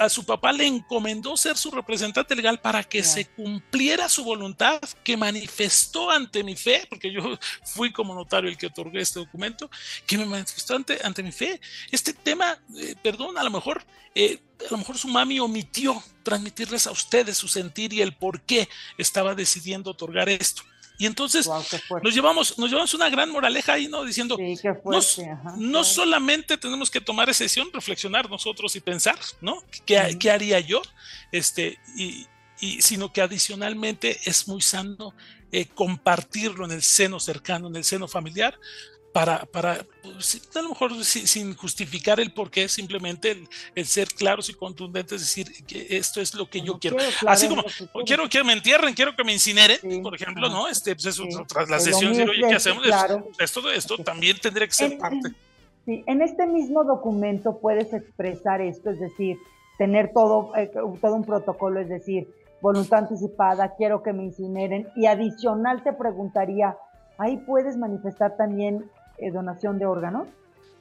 a 0.00 0.08
su 0.08 0.24
papá 0.24 0.52
le 0.52 0.66
encomendó 0.66 1.36
ser 1.36 1.56
su 1.56 1.70
representante 1.70 2.34
legal 2.34 2.60
para 2.60 2.82
que 2.84 3.02
se 3.02 3.26
cumpliera 3.26 4.08
su 4.08 4.24
voluntad 4.24 4.80
que 5.04 5.16
manifestó 5.16 6.10
ante 6.10 6.44
mi 6.44 6.56
fe, 6.56 6.86
porque 6.88 7.12
yo 7.12 7.22
fui 7.64 7.92
como 7.92 8.14
notario 8.14 8.50
el 8.50 8.56
que 8.56 8.66
otorgué 8.66 9.00
este 9.00 9.20
documento, 9.20 9.70
que 10.06 10.18
me 10.18 10.26
manifestó 10.26 10.76
ante, 10.76 10.98
ante 11.02 11.22
mi 11.22 11.32
fe. 11.32 11.60
Este 11.90 12.12
tema, 12.12 12.58
eh, 12.76 12.94
perdón, 13.02 13.38
a 13.38 13.42
lo 13.42 13.50
mejor... 13.50 13.84
Eh, 14.14 14.40
a 14.66 14.70
lo 14.70 14.78
mejor 14.78 14.98
su 14.98 15.08
mami 15.08 15.40
omitió 15.40 16.02
transmitirles 16.22 16.86
a 16.86 16.90
ustedes 16.90 17.36
su 17.36 17.48
sentir 17.48 17.92
y 17.92 18.02
el 18.02 18.14
por 18.14 18.40
qué 18.42 18.68
estaba 18.98 19.34
decidiendo 19.34 19.90
otorgar 19.90 20.28
esto. 20.28 20.62
Y 20.98 21.06
entonces 21.06 21.48
nos 22.02 22.14
llevamos, 22.14 22.58
nos 22.58 22.70
llevamos 22.70 22.94
una 22.94 23.08
gran 23.10 23.30
moraleja 23.30 23.72
ahí, 23.72 23.88
¿no? 23.88 24.04
Diciendo, 24.04 24.36
no, 25.56 25.84
solamente 25.84 26.56
tenemos 26.56 26.90
que 26.90 27.00
tomar 27.00 27.28
esa 27.28 27.44
decisión, 27.44 27.70
reflexionar 27.72 28.30
nosotros 28.30 28.76
y 28.76 28.80
pensar, 28.80 29.18
¿no? 29.40 29.64
¿Qué, 29.84 30.16
¿qué 30.20 30.30
haría 30.30 30.60
yo? 30.60 30.80
Este, 31.32 31.78
y, 31.96 32.26
y, 32.60 32.80
sino 32.82 33.12
que 33.12 33.20
adicionalmente 33.20 34.20
es 34.24 34.46
muy 34.46 34.62
sano 34.62 35.14
eh, 35.54 35.66
compartirlo 35.66 36.64
en 36.64 36.72
el 36.72 36.82
seno 36.82 37.20
cercano, 37.20 37.68
en 37.68 37.76
el 37.76 37.84
seno 37.84 38.08
familiar, 38.08 38.58
para, 39.12 39.44
para 39.46 39.84
pues, 40.02 40.48
a 40.54 40.62
lo 40.62 40.70
mejor 40.70 41.04
sin, 41.04 41.54
justificar 41.54 42.18
el 42.18 42.32
por 42.32 42.50
qué, 42.50 42.68
simplemente 42.68 43.46
el, 43.74 43.86
ser 43.86 44.08
claros 44.08 44.48
y 44.48 44.54
contundentes, 44.54 45.20
decir 45.20 45.64
que 45.66 45.86
esto 45.90 46.20
es 46.20 46.34
lo 46.34 46.48
que 46.48 46.62
yo 46.62 46.78
quiero. 46.78 46.96
Así 47.26 47.48
como 47.48 47.64
quiero 48.06 48.28
que 48.28 48.42
me 48.42 48.54
entierren, 48.54 48.94
quiero 48.94 49.14
que 49.14 49.24
me 49.24 49.32
incineren, 49.32 50.02
por 50.02 50.14
ejemplo, 50.14 50.48
¿no? 50.48 50.68
Este, 50.68 50.94
pues 50.94 51.06
eso, 51.06 51.24
tras 51.46 51.68
las 51.68 51.84
sesiones, 51.84 52.28
oye, 52.28 52.42
¿qué 52.48 52.54
hacemos? 52.54 52.84
Esto, 53.38 53.70
esto 53.70 53.98
también 53.98 54.38
tendría 54.40 54.66
que 54.66 54.74
ser 54.74 54.98
parte. 54.98 55.30
Sí, 55.84 56.04
en 56.06 56.22
este 56.22 56.46
mismo 56.46 56.84
documento 56.84 57.58
puedes 57.58 57.92
expresar 57.92 58.60
esto, 58.60 58.90
es 58.90 59.00
decir, 59.00 59.36
tener 59.78 60.12
todo, 60.12 60.54
eh, 60.56 60.70
todo 61.00 61.14
un 61.16 61.24
protocolo, 61.24 61.80
es 61.80 61.88
decir, 61.88 62.28
voluntad 62.60 63.00
anticipada, 63.00 63.74
quiero 63.74 64.02
que 64.02 64.12
me 64.12 64.22
incineren, 64.22 64.88
y 64.94 65.06
adicional 65.06 65.82
te 65.82 65.92
preguntaría, 65.92 66.76
ahí 67.18 67.36
puedes 67.38 67.76
manifestar 67.76 68.36
también 68.36 68.88
eh, 69.18 69.30
donación 69.30 69.78
de 69.78 69.86
órganos? 69.86 70.28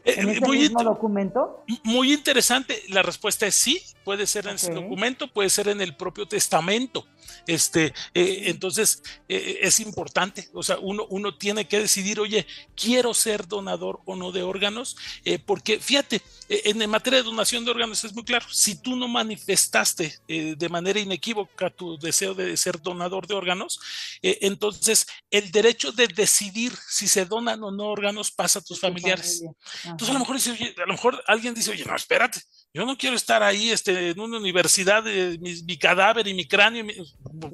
Eh, 0.04 0.15
¿En 0.17 0.30
ese 0.30 0.48
mismo 0.48 0.84
documento? 0.84 1.63
Muy 1.84 2.13
interesante. 2.13 2.82
La 2.89 3.04
respuesta 3.04 3.46
es 3.46 3.56
sí, 3.56 3.82
puede 4.04 4.28
ser 4.28 4.48
en 4.48 4.56
ese 4.56 4.74
documento, 4.74 5.28
puede 5.28 5.50
ser 5.50 5.68
en 5.68 5.82
el 5.82 5.96
propio 5.96 6.28
testamento. 6.28 7.06
Este, 7.48 7.94
eh, 8.14 8.44
entonces, 8.46 9.02
eh, 9.28 9.60
es 9.62 9.80
importante, 9.80 10.50
o 10.54 10.64
sea, 10.64 10.78
uno, 10.80 11.06
uno 11.10 11.38
tiene 11.38 11.68
que 11.68 11.80
decidir, 11.80 12.20
oye, 12.20 12.46
quiero 12.76 13.14
ser 13.14 13.48
donador 13.48 14.02
o 14.06 14.16
no 14.16 14.32
de 14.32 14.44
órganos, 14.44 14.96
eh, 15.26 15.40
porque 15.40 15.80
fíjate, 15.80 16.22
en 16.50 16.90
materia 16.90 17.20
de 17.20 17.26
donación 17.26 17.64
de 17.64 17.72
órganos 17.72 18.04
es 18.04 18.14
muy 18.14 18.24
claro, 18.24 18.46
si 18.52 18.76
tú 18.76 18.96
no 18.96 19.08
manifestaste 19.08 20.20
de 20.28 20.70
manera 20.70 21.00
inequívoca 21.00 21.70
tu 21.70 21.98
deseo 21.98 22.34
de 22.34 22.58
ser 22.58 22.82
donador 22.82 23.26
de 23.26 23.36
órganos, 23.36 23.80
entonces 24.22 25.08
el 25.30 25.50
derecho 25.52 25.94
de 25.94 26.08
decidir 26.08 26.74
si 26.90 27.08
se 27.08 27.26
donan 27.26 27.64
o 27.64 27.72
no 27.72 27.86
órganos 27.86 28.32
pasa 28.32 28.60
a 28.60 28.62
tus 28.62 28.82
familiares. 28.82 29.44
Entonces, 29.86 30.10
a 30.10 30.14
lo 30.14 30.20
mejor 30.20 30.36
a 30.36 30.86
lo 30.86 30.94
mejor 30.94 31.24
alguien 31.28 31.54
dice, 31.54 31.72
oye, 31.72 31.86
no, 31.86 31.96
espérate, 31.96 32.42
yo 32.74 32.86
no 32.86 32.98
quiero 32.98 33.16
estar 33.16 33.44
ahí 33.44 33.70
este, 33.70 34.10
en 34.10 34.20
una 34.20 34.38
universidad, 34.38 35.04
de 35.04 35.38
mi, 35.40 35.78
cadáver 35.78 36.28
y 36.28 36.34
mi 36.34 36.48
cráneo, 36.48 36.86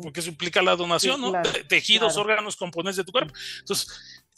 porque 0.01 0.19
eso 0.19 0.29
implica 0.29 0.61
la 0.61 0.75
donación, 0.75 1.19
¿no? 1.19 1.33
Tejidos, 1.67 2.17
órganos, 2.17 2.55
componentes 2.55 2.97
de 2.97 3.03
tu 3.03 3.11
cuerpo. 3.11 3.33
Entonces, 3.59 3.87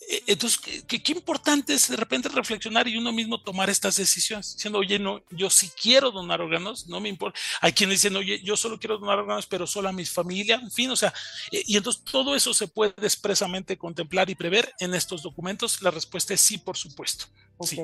eh, 0.10 0.24
entonces, 0.28 0.60
¿qué, 0.88 1.04
qué, 1.04 1.12
importante 1.12 1.74
es 1.74 1.90
de 1.90 1.98
repente 1.98 2.30
reflexionar 2.30 2.88
y 2.88 2.96
uno 2.96 3.12
mismo 3.12 3.42
tomar 3.42 3.70
estas 3.70 3.98
decisiones, 3.98 4.56
diciendo, 4.56 4.80
oye, 4.80 4.98
no, 4.98 5.22
yo 5.32 5.50
sí 5.50 5.70
quiero 5.80 6.12
donar 6.12 6.40
órganos, 6.40 6.88
no 6.88 7.02
me 7.02 7.10
importa. 7.10 7.38
Hay 7.60 7.74
quienes 7.74 8.02
dicen, 8.02 8.16
oye, 8.16 8.42
yo 8.42 8.56
solo 8.56 8.80
quiero 8.80 8.98
donar 8.98 9.20
órganos, 9.20 9.46
pero 9.48 9.68
solo 9.68 9.90
a 9.90 9.94
mi 9.94 10.06
familia, 10.06 10.56
en 10.56 10.72
fin, 10.72 10.90
o 10.90 10.96
sea, 10.96 11.14
eh, 11.52 11.64
y 11.68 11.76
entonces 11.76 12.04
todo 12.10 12.36
eso 12.36 12.54
se 12.54 12.68
puede 12.68 12.94
expresamente 13.02 13.78
contemplar 13.78 14.30
y 14.30 14.36
prever 14.36 14.74
en 14.80 14.94
estos 14.94 15.24
documentos. 15.24 15.82
La 15.82 15.92
respuesta 15.92 16.34
es 16.34 16.40
sí, 16.42 16.58
por 16.58 16.78
supuesto. 16.78 17.26
Sí. 17.62 17.78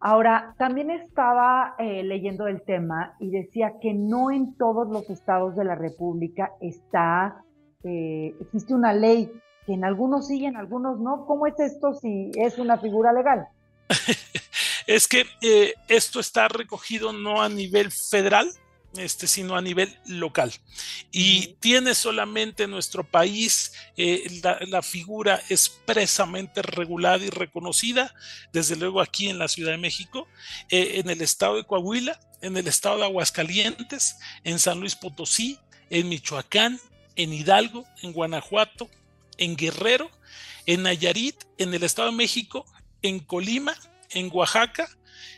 Ahora, 0.00 0.54
también 0.58 0.90
estaba 0.90 1.74
eh, 1.78 2.02
leyendo 2.02 2.46
el 2.46 2.62
tema 2.62 3.14
y 3.20 3.30
decía 3.30 3.74
que 3.80 3.92
no 3.92 4.30
en 4.30 4.56
todos 4.56 4.88
los 4.88 5.10
estados 5.10 5.56
de 5.56 5.64
la 5.64 5.74
República 5.74 6.52
está, 6.60 7.44
existe 7.82 8.74
una 8.74 8.92
ley 8.92 9.30
que 9.66 9.72
en 9.74 9.84
algunos 9.84 10.28
sí 10.28 10.44
en 10.44 10.56
algunos 10.56 10.98
no. 11.00 11.26
¿Cómo 11.26 11.46
es 11.46 11.58
esto 11.60 11.94
si 11.94 12.30
es 12.34 12.58
una 12.58 12.78
figura 12.78 13.12
legal? 13.12 13.46
es 14.86 15.08
que 15.08 15.24
eh, 15.42 15.74
esto 15.88 16.20
está 16.20 16.48
recogido 16.48 17.12
no 17.12 17.42
a 17.42 17.48
nivel 17.48 17.90
federal, 17.90 18.48
este, 18.96 19.26
sino 19.26 19.56
a 19.56 19.62
nivel 19.62 19.96
local. 20.06 20.52
Y 21.12 21.54
tiene 21.60 21.94
solamente 21.94 22.66
nuestro 22.66 23.04
país 23.04 23.72
eh, 23.96 24.40
la, 24.66 24.82
figura 24.82 25.40
expresamente 25.48 26.62
regulada 26.62 27.24
y 27.24 27.30
reconocida, 27.30 28.14
desde 28.52 28.76
luego 28.76 29.00
aquí 29.00 29.28
en 29.28 29.38
la 29.38 29.48
Ciudad 29.48 29.72
de 29.72 29.78
México, 29.78 30.26
eh, 30.70 30.92
en 30.96 31.10
el 31.10 31.22
estado 31.22 31.56
de 31.56 31.64
Coahuila, 31.64 32.18
en 32.42 32.56
el 32.56 32.66
estado 32.66 32.98
de 32.98 33.04
Aguascalientes, 33.04 34.16
en 34.44 34.58
San 34.58 34.80
Luis 34.80 34.96
Potosí, 34.96 35.58
en 35.90 36.08
Michoacán, 36.08 36.80
en 37.16 37.32
Hidalgo, 37.32 37.84
en 38.02 38.12
Guanajuato, 38.12 38.88
en 39.36 39.56
Guerrero, 39.56 40.10
en 40.66 40.82
Nayarit, 40.82 41.36
en 41.58 41.74
el 41.74 41.82
Estado 41.82 42.10
de 42.10 42.16
México, 42.16 42.66
en 43.02 43.20
Colima, 43.20 43.74
en 44.10 44.30
Oaxaca, 44.32 44.88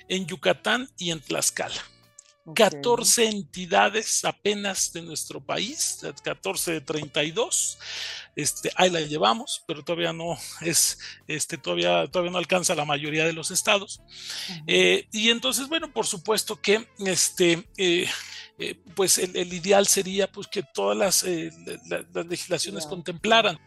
en 0.09 0.27
Yucatán 0.27 0.89
y 0.99 1.11
en 1.11 1.21
Tlaxcala. 1.21 1.83
14 2.55 3.29
entidades 3.29 4.25
apenas 4.25 4.93
de 4.93 5.03
nuestro 5.03 5.41
país, 5.41 6.01
14 6.23 6.73
de 6.73 6.81
32. 6.81 7.79
Este, 8.35 8.73
ahí 8.77 8.91
la 8.91 9.01
llevamos, 9.01 9.63
pero 9.67 9.85
todavía 9.85 10.13
no 10.13 10.37
es, 10.61 10.99
este, 11.29 11.59
todavía, 11.59 12.07
todavía 12.09 12.33
no 12.33 12.39
alcanza 12.39 12.75
la 12.75 12.85
mayoría 12.85 13.25
de 13.25 13.33
los 13.33 13.51
estados. 13.51 14.01
Eh, 14.67 15.07
y 15.13 15.31
entonces, 15.31 15.69
bueno, 15.69 15.93
por 15.93 16.07
supuesto 16.07 16.61
que 16.61 16.89
este, 16.99 17.69
eh, 17.77 18.09
eh, 18.63 18.79
pues 18.95 19.19
el, 19.19 19.53
ideal 19.53 19.87
sería 19.89 20.31
pues 20.31 20.47
que 20.47 20.63
todas 20.63 20.97
las, 20.97 21.25
eh, 21.25 21.51
legislaciones 22.15 22.87
contemplaran. 22.87 23.59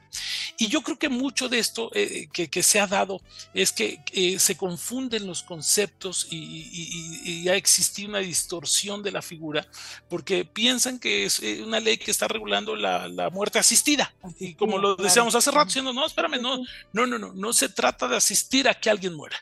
Y 0.57 0.67
yo 0.67 0.81
creo 0.81 0.97
que 0.97 1.09
mucho 1.09 1.49
de 1.49 1.59
esto 1.59 1.91
eh, 1.93 2.29
que, 2.31 2.63
se 2.63 2.79
ha 2.79 2.87
dado 2.87 3.19
es 3.53 3.73
que 3.73 3.99
se 4.39 4.55
confunden 4.55 5.27
los 5.27 5.43
conceptos 5.43 6.27
y, 6.31 7.47
ha 7.49 7.55
existido 7.55 8.09
una 8.09 8.19
distorsión 8.19 9.03
de 9.03 9.11
la 9.11 9.21
figura 9.21 9.67
porque 10.09 10.45
piensan 10.45 10.97
que 10.97 11.25
es 11.25 11.39
una 11.39 11.79
ley 11.79 11.97
que 11.97 12.11
está 12.11 12.27
regulando 12.27 12.75
la, 12.75 13.29
muerte 13.31 13.59
asistida. 13.59 14.15
Y 14.39 14.53
como 14.53 14.77
lo 14.77 14.95
decíamos 14.95 15.35
hace 15.35 15.51
rato, 15.51 15.65
diciendo, 15.65 15.91
no, 15.91 16.05
espérame, 16.05 16.41
no, 16.41 16.57
no, 16.93 17.05
no, 17.05 17.19
no, 17.19 17.33
no 17.33 17.53
se 17.53 17.67
trata 17.67 18.07
de 18.07 18.15
asistir 18.15 18.69
a 18.69 18.73
que 18.73 18.89
alguien 18.89 19.13
muera. 19.13 19.37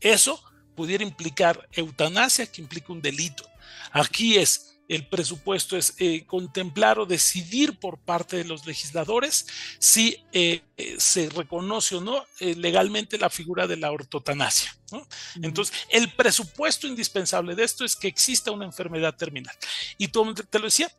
Eso 0.00 0.42
pudiera 0.76 1.02
implicar 1.02 1.68
eutanasia, 1.72 2.46
que 2.46 2.60
implica 2.60 2.92
un 2.92 3.00
delito. 3.00 3.44
Aquí 3.90 4.36
es 4.36 4.77
el 4.88 5.06
presupuesto 5.06 5.76
es 5.76 5.94
eh, 5.98 6.24
contemplar 6.26 6.98
o 6.98 7.06
decidir 7.06 7.78
por 7.78 7.98
parte 7.98 8.36
de 8.36 8.44
los 8.44 8.66
legisladores 8.66 9.46
si 9.78 10.24
eh, 10.32 10.62
eh, 10.76 10.96
se 10.98 11.28
reconoce 11.28 11.96
o 11.96 12.00
no 12.00 12.24
legalmente 12.40 13.18
la 13.18 13.30
figura 13.30 13.66
de 13.66 13.76
la 13.76 13.92
ortotanasia. 13.92 14.77
Entonces, 15.42 15.74
el 15.90 16.12
presupuesto 16.12 16.86
indispensable 16.86 17.54
de 17.54 17.64
esto 17.64 17.84
es 17.84 17.96
que 17.96 18.08
exista 18.08 18.50
una 18.50 18.64
enfermedad 18.64 19.14
terminal. 19.14 19.54
Y 19.96 20.08
tú 20.08 20.34
te 20.34 20.58
lo 20.58 20.66
decía, 20.66 20.90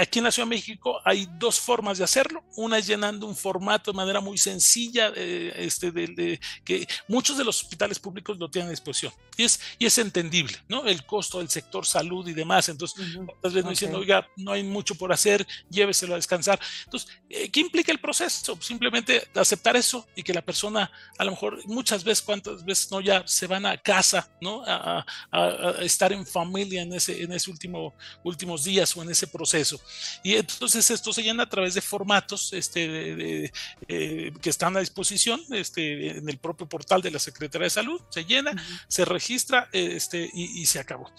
aquí 0.00 0.18
en 0.18 0.24
la 0.24 0.30
Ciudad 0.30 0.46
de 0.46 0.54
México 0.56 1.00
hay 1.04 1.28
dos 1.38 1.58
formas 1.58 1.98
de 1.98 2.04
hacerlo. 2.04 2.44
Una 2.56 2.78
es 2.78 2.86
llenando 2.86 3.26
un 3.26 3.36
formato 3.36 3.92
de 3.92 3.96
manera 3.96 4.20
muy 4.20 4.38
sencilla, 4.38 5.12
este, 5.16 5.90
de, 5.90 6.40
que 6.64 6.86
muchos 7.08 7.38
de 7.38 7.44
los 7.44 7.62
hospitales 7.62 7.98
públicos 7.98 8.38
lo 8.38 8.50
tienen 8.50 8.68
a 8.68 8.70
disposición. 8.70 9.12
Y 9.36 9.44
es, 9.44 9.60
y 9.78 9.86
es 9.86 9.98
entendible, 9.98 10.56
¿no? 10.68 10.84
El 10.86 11.04
costo 11.04 11.38
del 11.38 11.48
sector 11.48 11.86
salud 11.86 12.26
y 12.28 12.32
demás. 12.32 12.68
Entonces, 12.68 13.16
Tal 13.42 13.52
vez 13.52 13.64
no 13.64 13.70
diciendo, 13.70 13.98
oiga, 13.98 14.26
no 14.36 14.52
hay 14.52 14.62
mucho 14.62 14.94
por 14.94 15.12
hacer, 15.12 15.46
lléveselo 15.70 16.14
a 16.14 16.16
descansar. 16.16 16.58
Entonces, 16.84 17.10
eh, 17.28 17.50
¿qué 17.50 17.60
implica 17.60 17.92
el 17.92 17.98
proceso? 17.98 18.58
Simplemente 18.60 19.28
aceptar 19.34 19.76
eso 19.76 20.06
y 20.14 20.22
que 20.22 20.34
la 20.34 20.42
persona, 20.42 20.90
a 21.18 21.24
lo 21.24 21.32
mejor 21.32 21.66
muchas 21.66 22.04
veces, 22.04 22.22
cuántas 22.24 22.64
veces 22.64 22.90
no 22.90 23.00
ya 23.06 23.22
se 23.26 23.46
van 23.46 23.64
a 23.64 23.76
casa, 23.78 24.28
¿no? 24.40 24.62
A, 24.66 25.04
estar 25.80 26.12
en 26.12 26.26
familia 26.26 26.82
en 26.82 26.92
ese, 26.92 27.22
en 27.22 27.32
ese 27.32 27.50
último, 27.50 27.94
últimos 28.24 28.64
días 28.64 28.96
o 28.96 29.02
en 29.02 29.10
ese 29.10 29.26
proceso. 29.26 29.80
Y 30.22 30.34
entonces 30.34 30.90
esto 30.90 31.12
se 31.12 31.22
llena 31.22 31.44
a 31.44 31.48
través 31.48 31.74
de 31.74 31.80
formatos 31.80 32.52
este, 32.52 33.52
eh, 33.88 34.32
que 34.42 34.50
están 34.50 34.76
a 34.76 34.80
disposición 34.80 35.40
este, 35.50 36.18
en 36.18 36.28
el 36.28 36.38
propio 36.38 36.68
portal 36.68 37.00
de 37.00 37.10
la 37.10 37.18
Secretaría 37.18 37.66
de 37.66 37.70
Salud. 37.70 38.00
Se 38.10 38.24
llena, 38.24 38.52
se 38.88 39.04
registra 39.04 39.68
este, 39.72 40.28
y, 40.32 40.66
se 40.66 40.80
acabó. 40.80 41.10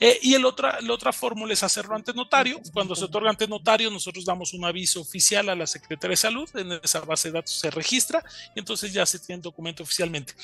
Eh, 0.00 0.18
y 0.22 0.34
el 0.34 0.44
otra, 0.44 0.80
la 0.80 0.94
otra 0.94 1.12
fórmula 1.12 1.52
es 1.52 1.62
hacerlo 1.62 1.94
ante 1.94 2.14
notario. 2.14 2.60
Cuando 2.72 2.96
se 2.96 3.04
otorga 3.04 3.30
ante 3.30 3.46
notario, 3.46 3.90
nosotros 3.90 4.24
damos 4.24 4.54
un 4.54 4.64
aviso 4.64 5.00
oficial 5.00 5.48
a 5.48 5.54
la 5.54 5.66
Secretaría 5.66 6.12
de 6.12 6.16
Salud, 6.16 6.48
en 6.54 6.72
esa 6.82 7.00
base 7.00 7.28
de 7.28 7.34
datos 7.34 7.52
se 7.52 7.70
registra 7.70 8.24
y 8.54 8.60
entonces 8.60 8.92
ya 8.92 9.04
se 9.04 9.18
tiene 9.18 9.42
documento 9.42 9.82
oficialmente. 9.82 10.34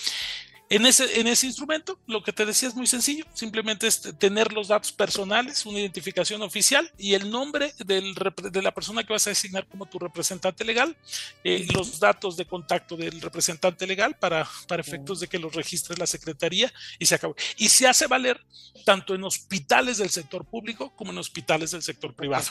En 0.70 0.86
ese, 0.86 1.18
en 1.18 1.26
ese 1.26 1.48
instrumento, 1.48 1.98
lo 2.06 2.22
que 2.22 2.32
te 2.32 2.46
decía 2.46 2.68
es 2.68 2.76
muy 2.76 2.86
sencillo, 2.86 3.26
simplemente 3.34 3.88
es 3.88 4.00
tener 4.20 4.52
los 4.52 4.68
datos 4.68 4.92
personales, 4.92 5.66
una 5.66 5.80
identificación 5.80 6.42
oficial 6.42 6.88
y 6.96 7.14
el 7.14 7.28
nombre 7.28 7.74
del, 7.84 8.14
de 8.14 8.62
la 8.62 8.72
persona 8.72 9.02
que 9.02 9.12
vas 9.12 9.26
a 9.26 9.30
designar 9.30 9.66
como 9.66 9.86
tu 9.86 9.98
representante 9.98 10.64
legal, 10.64 10.96
eh, 11.42 11.66
los 11.74 11.98
datos 11.98 12.36
de 12.36 12.44
contacto 12.44 12.96
del 12.96 13.20
representante 13.20 13.84
legal 13.84 14.16
para, 14.16 14.48
para 14.68 14.80
efectos 14.80 15.18
de 15.18 15.26
que 15.26 15.40
los 15.40 15.52
registre 15.52 15.96
la 15.96 16.06
Secretaría 16.06 16.72
y 17.00 17.06
se 17.06 17.16
acabó. 17.16 17.34
Y 17.56 17.68
se 17.68 17.88
hace 17.88 18.06
valer 18.06 18.40
tanto 18.84 19.16
en 19.16 19.24
hospitales 19.24 19.98
del 19.98 20.10
sector 20.10 20.44
público 20.44 20.94
como 20.94 21.10
en 21.10 21.18
hospitales 21.18 21.72
del 21.72 21.82
sector 21.82 22.14
privado, 22.14 22.46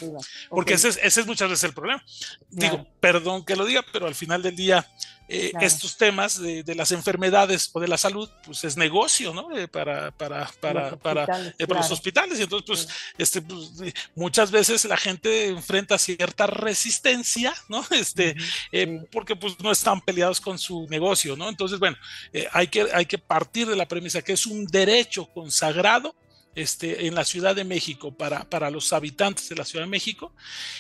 porque 0.50 0.74
ese, 0.74 0.90
es, 0.90 1.00
ese 1.02 1.22
es 1.22 1.26
muchas 1.26 1.50
veces 1.50 1.64
el 1.64 1.74
problema. 1.74 2.04
Digo, 2.50 2.86
perdón 3.00 3.46
que 3.46 3.56
lo 3.56 3.66
diga, 3.66 3.86
pero 3.94 4.08
al 4.08 4.16
final 4.16 4.42
del 4.42 4.58
día 4.58 4.86
eh, 5.32 5.52
estos 5.62 5.96
temas 5.96 6.42
de, 6.42 6.64
las 6.74 6.92
enfermedades 6.92 7.70
o 7.74 7.80
de 7.80 7.88
la 7.88 8.00
salud, 8.00 8.28
pues 8.44 8.64
es 8.64 8.78
negocio, 8.78 9.32
¿no? 9.32 9.56
Eh, 9.56 9.68
para, 9.68 10.10
para, 10.10 10.50
para, 10.60 10.90
los 10.90 11.00
para, 11.00 11.54
eh, 11.58 11.66
los 11.68 11.92
hospitales. 11.92 12.40
Y 12.40 12.44
entonces, 12.44 12.66
pues, 12.66 12.88
este, 13.18 13.42
pues, 13.44 13.94
muchas 14.16 14.50
veces 14.50 14.86
la 14.86 14.98
gente 14.98 15.50
enfrenta 15.50 16.00
cierta 16.00 16.48
resistencia, 16.48 17.54
¿no? 17.68 17.86
Este, 18.00 18.36
porque 19.12 19.36
pues 19.36 19.60
no 19.60 19.72
están 19.72 20.02
peleados 20.02 20.40
con 20.42 20.58
su 20.58 20.88
negocio, 20.90 21.36
¿no? 21.36 21.50
Entonces, 21.50 21.78
bueno, 21.78 21.98
hay, 22.54 22.68
que, 22.68 22.88
hay 22.94 23.06
que 23.06 23.18
partir 23.18 23.68
de 23.68 23.76
la 23.76 23.88
premisa 23.88 24.22
que 24.22 24.34
es 24.34 24.46
un 24.46 24.66
derecho 24.66 25.28
consagrado 25.28 26.16
este, 26.56 27.08
en 27.08 27.16
la 27.16 27.24
Ciudad 27.24 27.56
de 27.56 27.64
México 27.64 28.12
para, 28.12 28.44
para 28.44 28.70
los 28.70 28.92
habitantes 28.92 29.50
de 29.50 29.56
la 29.56 29.66
Ciudad 29.66 29.86
de 29.86 29.90
México 29.90 30.34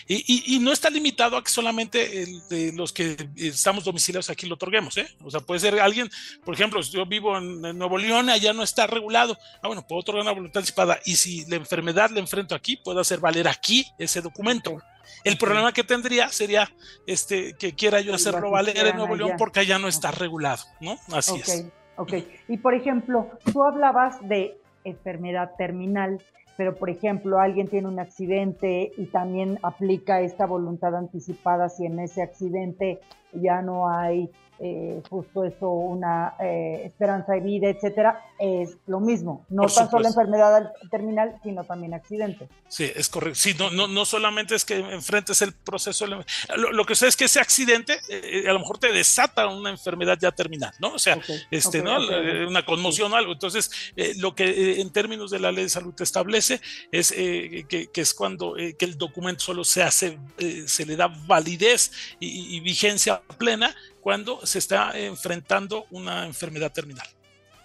y, 0.07 0.59
no 0.59 0.71
está 0.71 0.89
limitado 0.89 1.37
a 1.37 1.43
que 1.43 1.49
solamente 1.49 2.25
de 2.49 2.73
los 2.73 2.91
que 2.91 3.15
estamos 3.35 3.83
domiciliados 3.83 4.29
aquí 4.29 4.45
lo 4.45 4.55
otorguemos, 4.55 4.97
¿eh? 4.97 5.07
O 5.23 5.31
sea, 5.31 5.39
puede 5.39 5.61
ser 5.61 5.79
alguien, 5.79 6.09
por 6.43 6.53
ejemplo, 6.53 6.83
si 6.83 6.91
yo 6.91 7.05
vivo 7.05 7.37
en, 7.37 7.61
Nuevo 7.77 7.97
León, 7.97 8.29
allá 8.29 8.51
no 8.51 8.63
está 8.63 8.87
regulado, 8.87 9.37
ah, 9.61 9.67
bueno, 9.67 9.85
puedo 9.87 10.01
otorgar 10.01 10.23
una 10.23 10.31
voluntad 10.31 10.59
anticipada 10.59 10.99
y 11.05 11.15
si 11.15 11.45
la 11.45 11.55
enfermedad 11.55 12.09
la 12.09 12.19
enfrento 12.19 12.55
aquí, 12.55 12.75
puedo 12.75 12.99
hacer 12.99 13.19
valer 13.19 13.47
aquí 13.47 13.85
ese 13.97 14.21
documento. 14.21 14.81
El 15.23 15.37
problema 15.37 15.71
que 15.71 15.83
tendría 15.83 16.29
sería 16.29 16.69
este, 17.05 17.53
que 17.53 17.73
quiera 17.73 18.01
yo 18.01 18.13
hacerlo 18.13 18.51
valer 18.51 18.87
en 18.87 18.97
Nuevo 18.97 19.15
León 19.15 19.33
porque 19.37 19.61
allá 19.61 19.79
no 19.79 19.87
está 19.87 20.11
regulado, 20.11 20.63
¿no? 20.81 20.97
Así 21.11 21.35
es. 21.35 21.65
Ok, 21.95 22.13
y 22.47 22.57
por 22.57 22.73
ejemplo, 22.73 23.29
tú 23.51 23.61
hablabas 23.63 24.15
de 24.27 24.57
enfermedad 24.89 25.51
terminal, 25.57 26.21
pero 26.57 26.75
por 26.75 26.89
ejemplo 26.89 27.39
alguien 27.39 27.67
tiene 27.67 27.87
un 27.87 27.99
accidente 27.99 28.91
y 28.97 29.05
también 29.05 29.59
aplica 29.63 30.21
esta 30.21 30.45
voluntad 30.45 30.95
anticipada 30.95 31.69
si 31.69 31.85
en 31.85 31.99
ese 31.99 32.21
accidente 32.21 32.99
ya 33.33 33.61
no 33.61 33.89
hay 33.89 34.29
eh, 34.61 35.01
justo 35.09 35.45
eso, 35.45 35.69
una 35.69 36.35
eh, 36.37 36.81
esperanza 36.83 37.31
de 37.31 37.39
vida, 37.39 37.69
etcétera, 37.69 38.25
es 38.37 38.75
lo 38.87 38.99
mismo. 38.99 39.45
No 39.47 39.67
tan 39.67 39.89
solo 39.89 40.05
enfermedad 40.05 40.73
terminal, 40.91 41.39
sino 41.43 41.63
también 41.63 41.93
accidente. 41.93 42.49
Sí, 42.67 42.91
es 42.93 43.07
correcto. 43.07 43.39
Sí, 43.39 43.55
no, 43.57 43.71
no, 43.71 43.87
no 43.87 44.03
solamente 44.03 44.55
es 44.55 44.65
que 44.65 44.75
enfrentes 44.75 45.41
el 45.41 45.53
proceso, 45.53 46.05
lo, 46.07 46.85
que 46.85 46.95
sé 46.95 47.07
es 47.07 47.15
que 47.15 47.25
ese 47.25 47.39
accidente 47.39 47.99
eh, 48.09 48.49
a 48.49 48.53
lo 48.53 48.59
mejor 48.59 48.79
te 48.79 48.91
desata 48.91 49.47
una 49.47 49.69
enfermedad 49.69 50.17
ya 50.19 50.33
terminal, 50.33 50.73
¿no? 50.79 50.93
O 50.93 50.99
sea, 50.99 51.17
este, 51.49 51.81
¿no? 51.81 51.97
una 52.45 52.65
conmoción 52.65 53.13
o 53.13 53.15
algo. 53.15 53.31
Entonces, 53.31 53.71
lo 54.17 54.35
que 54.35 54.81
en 54.81 54.91
términos 54.91 55.31
de 55.31 55.39
la 55.39 55.53
ley 55.53 55.63
de 55.63 55.69
salud 55.69 55.93
te 55.93 56.03
establece 56.03 56.59
es 56.91 57.11
que, 57.13 57.89
es 57.93 58.13
cuando 58.13 58.55
que 58.55 58.85
el 58.85 58.97
documento 58.97 59.41
solo 59.41 59.63
se 59.63 59.83
hace, 59.83 60.19
se 60.65 60.85
le 60.85 60.97
da 60.97 61.07
validez 61.07 61.91
y, 62.19 62.57
y 62.57 62.59
vigencia 62.59 63.21
plena 63.37 63.73
cuando 64.01 64.45
se 64.45 64.59
está 64.59 64.91
enfrentando 64.97 65.85
una 65.91 66.25
enfermedad 66.25 66.71
terminal. 66.71 67.07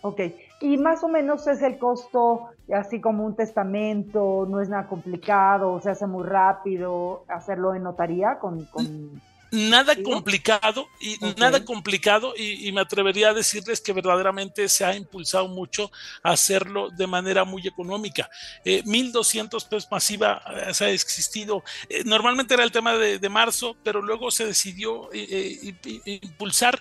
Ok, 0.03 0.21
y 0.61 0.77
más 0.77 1.03
o 1.03 1.09
menos 1.09 1.47
es 1.47 1.63
el 1.63 1.79
costo, 1.79 2.49
así 2.73 3.01
como 3.01 3.25
un 3.25 3.35
testamento, 3.37 4.47
no 4.49 4.61
es 4.61 4.69
nada 4.69 4.87
complicado, 4.87 5.81
se 5.81 5.91
hace 5.91 6.07
muy 6.07 6.25
rápido, 6.25 7.25
hacerlo 7.29 7.75
en 7.75 7.83
notaría 7.83 8.39
con... 8.39 8.65
con 8.67 9.34
nada 9.55 9.95
complicado 10.03 10.89
y 11.01 11.17
nada 11.37 11.65
complicado 11.65 12.35
y, 12.37 12.73
me 12.73 12.81
atrevería 12.81 13.31
a 13.31 13.35
decirles 13.35 13.81
que 13.81 13.93
verdaderamente 13.93 14.69
se 14.69 14.85
ha 14.85 14.97
impulsado 14.97 15.47
mucho 15.47 15.93
a 16.23 16.33
hacerlo 16.33 16.91
de 16.91 17.07
manera 17.07 17.45
muy 17.45 17.67
económica. 17.67 18.29
Eh, 18.65 18.83
1.200 18.85 19.69
pesos 19.69 19.89
masiva 19.91 20.43
eh, 20.67 20.75
se 20.75 20.85
ha 20.85 20.91
existido. 20.91 21.63
Eh, 21.89 22.03
normalmente 22.05 22.55
era 22.55 22.65
el 22.65 22.73
tema 22.73 22.95
de, 22.95 23.19
de, 23.19 23.29
marzo, 23.29 23.77
pero 23.85 24.03
luego 24.03 24.31
se 24.31 24.47
decidió 24.47 25.09
eh, 25.13 25.75
impulsar 26.23 26.81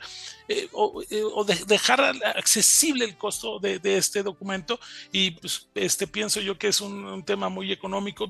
o, 0.74 1.46
dejar 1.46 2.02
accesible 2.36 3.06
el 3.06 3.18
costo 3.18 3.60
de, 3.60 3.80
este 3.98 4.24
documento 4.24 4.80
y 5.12 5.32
pues, 5.32 5.68
este 5.74 6.06
pienso 6.06 6.42
yo 6.42 6.58
que 6.58 6.68
es 6.68 6.82
un, 6.82 7.24
tema 7.24 7.48
muy 7.48 7.72
económico, 7.72 8.28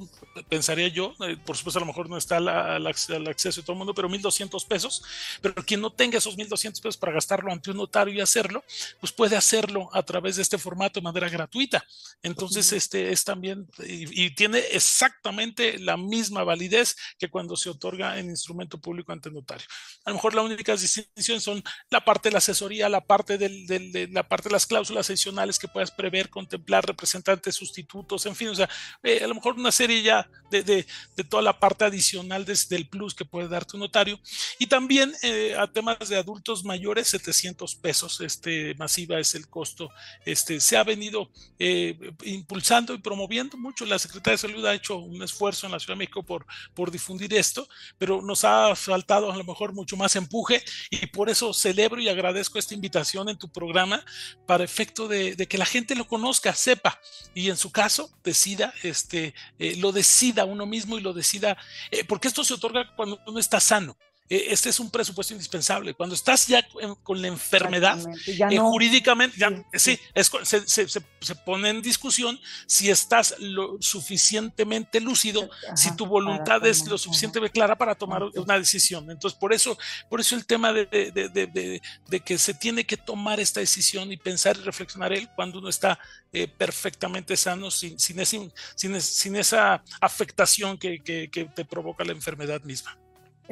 pensaría 0.47 0.88
yo, 0.89 1.15
por 1.45 1.58
supuesto 1.58 1.79
a 1.79 1.82
lo 1.82 1.88
mejor 1.88 2.10
no 2.10 2.17
está 2.17 2.38
al 2.38 2.86
acceso 2.86 3.62
de 3.62 3.65
todo 3.65 3.73
el 3.73 3.77
mundo, 3.79 3.93
pero 3.93 4.10
1.200 4.10 4.33
pesos, 4.67 5.04
pero 5.41 5.56
quien 5.65 5.82
no 5.82 5.91
tenga 5.91 6.17
esos 6.17 6.38
1.200 6.38 6.82
pesos 6.82 6.98
para 6.98 7.13
gastarlo 7.13 7.52
ante 7.52 7.72
un 7.72 7.78
notario 7.78 8.13
y 8.13 8.22
hacerlo, 8.22 8.63
pues 9.00 9.12
puede 9.12 9.36
hacerlo 9.36 9.89
a 9.93 10.04
través 10.04 10.36
de 10.36 10.41
este 10.41 10.58
formato 10.58 11.00
de 11.00 11.04
manera 11.04 11.30
gratuita. 11.30 11.84
Entonces, 12.22 12.72
este 12.74 13.12
es 13.12 13.24
también, 13.24 13.67
y, 13.86 14.26
y 14.26 14.36
tiene 14.36 14.60
exactamente 14.72 15.80
la 15.80 15.98
misma 15.98 16.43
validez 16.43 16.96
que 17.17 17.30
cuando 17.30 17.56
se 17.56 17.69
otorga 17.69 18.19
en 18.19 18.30
instrumento 18.30 18.78
público 18.80 19.12
ante 19.12 19.32
notario. 19.32 19.65
A 20.06 20.10
lo 20.10 20.15
mejor 20.15 20.36
la 20.36 20.41
única 20.41 20.76
distinción 20.76 21.41
son 21.41 21.63
la 21.89 22.04
parte 22.04 22.30
de 22.30 22.34
la 22.34 22.39
asesoría, 22.39 22.89
la 22.89 23.02
parte, 23.02 23.38
de 23.38 24.10
la 24.12 24.28
parte 24.28 24.50
de 24.50 24.54
las 24.54 24.65
cláusulas 24.65 25.10
adicionales 25.10 25.60
que 25.60 25.67
puedas 25.67 25.91
prever, 25.91 26.30
contemplar 26.30 26.86
representantes 26.86 27.56
sustitutos, 27.56 28.26
en 28.26 28.36
fin, 28.36 28.50
o 28.50 28.56
sea, 28.56 28.69
eh, 29.02 29.22
a 29.24 29.28
lo 29.28 29.36
mejor 29.36 29.56
una 29.56 29.72
serie 29.72 30.02
ya 30.02 30.30
de, 30.50 30.86
toda 31.30 31.41
la 31.41 31.60
parte 31.60 31.86
adicional 31.86 32.46
desde 32.46 32.76
el 32.76 32.88
plus 32.88 33.13
que 33.13 33.26
puede 33.26 33.48
dar 33.48 33.65
tu 33.65 33.78
notario. 33.78 34.19
Y 34.60 34.68
también 34.68 35.14
eh, 35.22 35.56
a 35.58 35.68
temas 35.68 36.10
de 36.10 36.18
adultos 36.18 36.64
mayores, 36.64 37.08
700 37.10 37.76
pesos, 37.76 38.22
este, 38.22 38.76
masiva 38.76 39.20
es 39.20 39.36
el 39.36 39.48
costo. 39.48 39.90
Este, 40.26 40.60
se 40.60 40.78
ha 40.78 40.84
venido 40.84 41.30
eh, 41.60 41.98
impulsando 42.24 42.94
y 42.94 43.00
promoviendo 43.00 43.58
mucho. 43.58 43.86
La 43.86 44.00
Secretaría 44.00 44.34
de 44.34 44.38
Salud 44.38 44.66
ha 44.66 44.74
hecho 44.74 44.98
un 44.98 45.22
esfuerzo 45.22 45.66
en 45.66 45.72
la 45.72 45.80
Ciudad 45.80 45.96
de 45.96 46.00
México 46.00 46.24
por, 46.24 46.46
por 46.74 46.92
difundir 46.92 47.34
esto, 47.34 47.68
pero 47.98 48.22
nos 48.22 48.44
ha 48.44 48.76
faltado 48.76 49.32
a 49.32 49.38
lo 49.38 49.44
mejor 49.44 49.74
mucho 49.74 49.98
más 49.98 50.16
empuje 50.16 50.64
y 50.90 51.08
por 51.08 51.30
eso 51.30 51.54
celebro 51.54 52.02
y 52.02 52.10
agradezco 52.10 52.60
esta 52.60 52.74
invitación 52.74 53.30
en 53.30 53.38
tu 53.38 53.50
programa 53.50 54.04
para 54.46 54.64
efecto 54.64 55.08
de, 55.08 55.36
que 55.36 55.58
la 55.58 55.66
gente 55.66 55.96
lo 55.96 56.08
conozca, 56.08 56.54
sepa 56.54 57.00
y 57.34 57.50
en 57.50 57.58
su 57.58 57.72
caso 57.72 58.12
decida, 58.24 58.74
este, 58.84 59.34
eh, 59.60 59.76
lo 59.78 59.92
decida 59.92 60.46
uno 60.46 60.66
mismo 60.66 60.98
y 60.98 61.02
lo 61.02 61.14
decida, 61.14 61.58
eh, 61.92 62.04
porque 62.04 62.28
esto 62.28 62.44
se 62.44 62.54
otorga 62.54 62.96
cuando 62.96 63.20
uno 63.28 63.40
está 63.40 63.60
sano. 63.60 63.98
E, 64.30 64.54
este 64.54 64.70
es 64.70 64.80
un 64.80 64.90
presupuesto 64.90 65.34
indispensable. 65.34 65.94
Cuando 65.94 66.16
estás 66.16 66.48
ya 66.48 66.66
con 67.04 67.22
la 67.22 67.28
enfermedad, 67.28 68.00
eh, 68.28 68.58
jurídicamente, 68.58 69.38
ya, 69.38 69.52
sí, 69.74 70.00
se, 70.44 71.36
pone 71.46 71.70
en 71.70 71.82
discusión 71.82 72.40
si 72.66 72.90
estás 72.90 73.36
lo 73.40 73.78
suficientemente 73.82 75.02
lúcido, 75.02 75.50
si 75.76 75.96
tu 75.96 76.06
voluntad 76.06 76.66
es 76.66 76.88
lo 76.88 76.98
suficientemente 76.98 77.54
clara 77.54 77.78
para 77.78 77.96
tomar 77.96 78.24
una 78.24 78.58
decisión. 78.58 79.12
Entonces, 79.12 79.38
por 79.38 79.54
eso, 79.54 79.78
por 80.10 80.20
eso 80.20 80.36
el 80.36 80.46
tema 80.46 80.72
de, 80.72 80.86
de, 80.86 82.20
que 82.22 82.38
se 82.38 82.54
tiene 82.54 82.86
que 82.86 82.98
tomar 82.98 83.40
esta 83.40 83.60
decisión 83.60 84.12
y 84.12 84.18
pensar 84.18 84.56
y 84.58 84.62
reflexionar 84.62 85.12
él 85.12 85.30
cuando 85.36 85.60
uno 85.60 85.70
está 85.70 86.00
eh, 86.32 86.48
perfectamente 86.48 87.36
sano, 87.36 87.70
sin, 87.70 88.00
sin, 88.00 88.26
sin, 88.26 89.02
sin, 89.02 89.36
esa 89.36 89.84
afectación 90.00 90.78
que, 90.78 91.00
que 91.02 91.50
te 91.56 91.66
provoca 91.66 92.04
la 92.06 92.14
enfermedad 92.14 92.62
misma. 92.62 92.98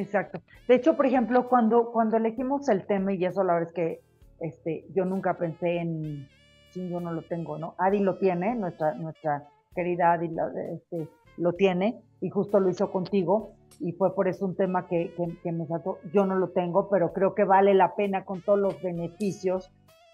Exacto. 0.01 0.41
De 0.67 0.75
hecho, 0.75 0.95
por 0.95 1.05
ejemplo, 1.05 1.47
cuando, 1.47 1.91
cuando 1.91 2.17
elegimos 2.17 2.67
el 2.69 2.85
tema, 2.85 3.13
y 3.13 3.23
eso 3.23 3.43
la 3.43 3.53
verdad 3.53 3.69
es 3.69 3.75
que 3.75 4.01
este, 4.39 4.85
yo 4.95 5.05
nunca 5.05 5.37
pensé 5.37 5.77
en, 5.77 6.27
si 6.71 6.89
yo 6.89 6.99
no 6.99 7.13
lo 7.13 7.21
tengo, 7.21 7.59
¿no? 7.59 7.75
Adi 7.77 7.99
lo 7.99 8.17
tiene, 8.17 8.55
nuestra, 8.55 8.95
nuestra 8.95 9.47
querida 9.75 10.13
Adi 10.13 10.29
lo, 10.29 10.47
este, 10.47 11.07
lo 11.37 11.53
tiene, 11.53 12.01
y 12.19 12.29
justo 12.29 12.59
lo 12.59 12.69
hizo 12.69 12.91
contigo, 12.91 13.53
y 13.79 13.91
fue 13.91 14.15
por 14.15 14.27
eso 14.27 14.45
un 14.45 14.55
tema 14.55 14.87
que, 14.87 15.13
que, 15.43 15.51
me 15.51 15.67
saltó. 15.67 15.99
Yo 16.11 16.25
no 16.25 16.35
lo 16.35 16.49
tengo, 16.49 16.89
pero 16.89 17.13
creo 17.13 17.35
que 17.35 17.43
vale 17.43 17.75
la 17.75 17.95
pena 17.95 18.25
con 18.25 18.41
todos 18.41 18.59
los 18.59 18.81
beneficios 18.81 19.71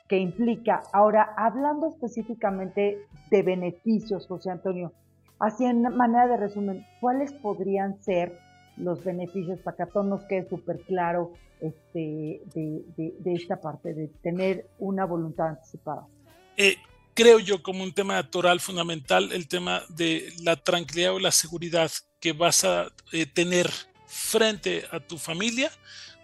que 0.09 0.17
implica. 0.17 0.83
Ahora, 0.91 1.33
hablando 1.37 1.87
específicamente 1.87 2.97
de 3.31 3.41
beneficios, 3.41 4.27
José 4.27 4.51
Antonio, 4.51 4.91
así 5.39 5.65
en 5.65 5.81
manera 5.95 6.27
de 6.27 6.37
resumen, 6.37 6.85
¿cuáles 6.99 7.31
podrían 7.31 8.01
ser 8.01 8.37
los 8.77 9.03
beneficios 9.03 9.59
para 9.59 9.77
que 9.77 9.83
a 9.83 10.03
nos 10.03 10.23
quede 10.25 10.47
súper 10.49 10.79
claro 10.81 11.33
este, 11.59 12.41
de, 12.53 13.33
esta 13.33 13.59
parte, 13.59 13.93
de 13.93 14.07
tener 14.21 14.67
una 14.79 15.05
voluntad 15.05 15.49
anticipada. 15.49 16.07
Eh, 16.55 16.75
creo 17.13 17.39
yo 17.39 17.63
como 17.63 17.83
un 17.83 17.93
tema 17.93 18.15
natural 18.15 18.59
fundamental 18.59 19.31
el 19.31 19.47
tema 19.47 19.81
de 19.89 20.31
la 20.43 20.55
tranquilidad 20.55 21.13
o 21.13 21.19
la 21.19 21.31
seguridad 21.31 21.91
que 22.19 22.33
vas 22.33 22.63
a 22.63 22.87
eh, 23.11 23.25
tener 23.25 23.69
frente 24.05 24.83
a 24.91 24.99
tu 24.99 25.17
familia 25.17 25.71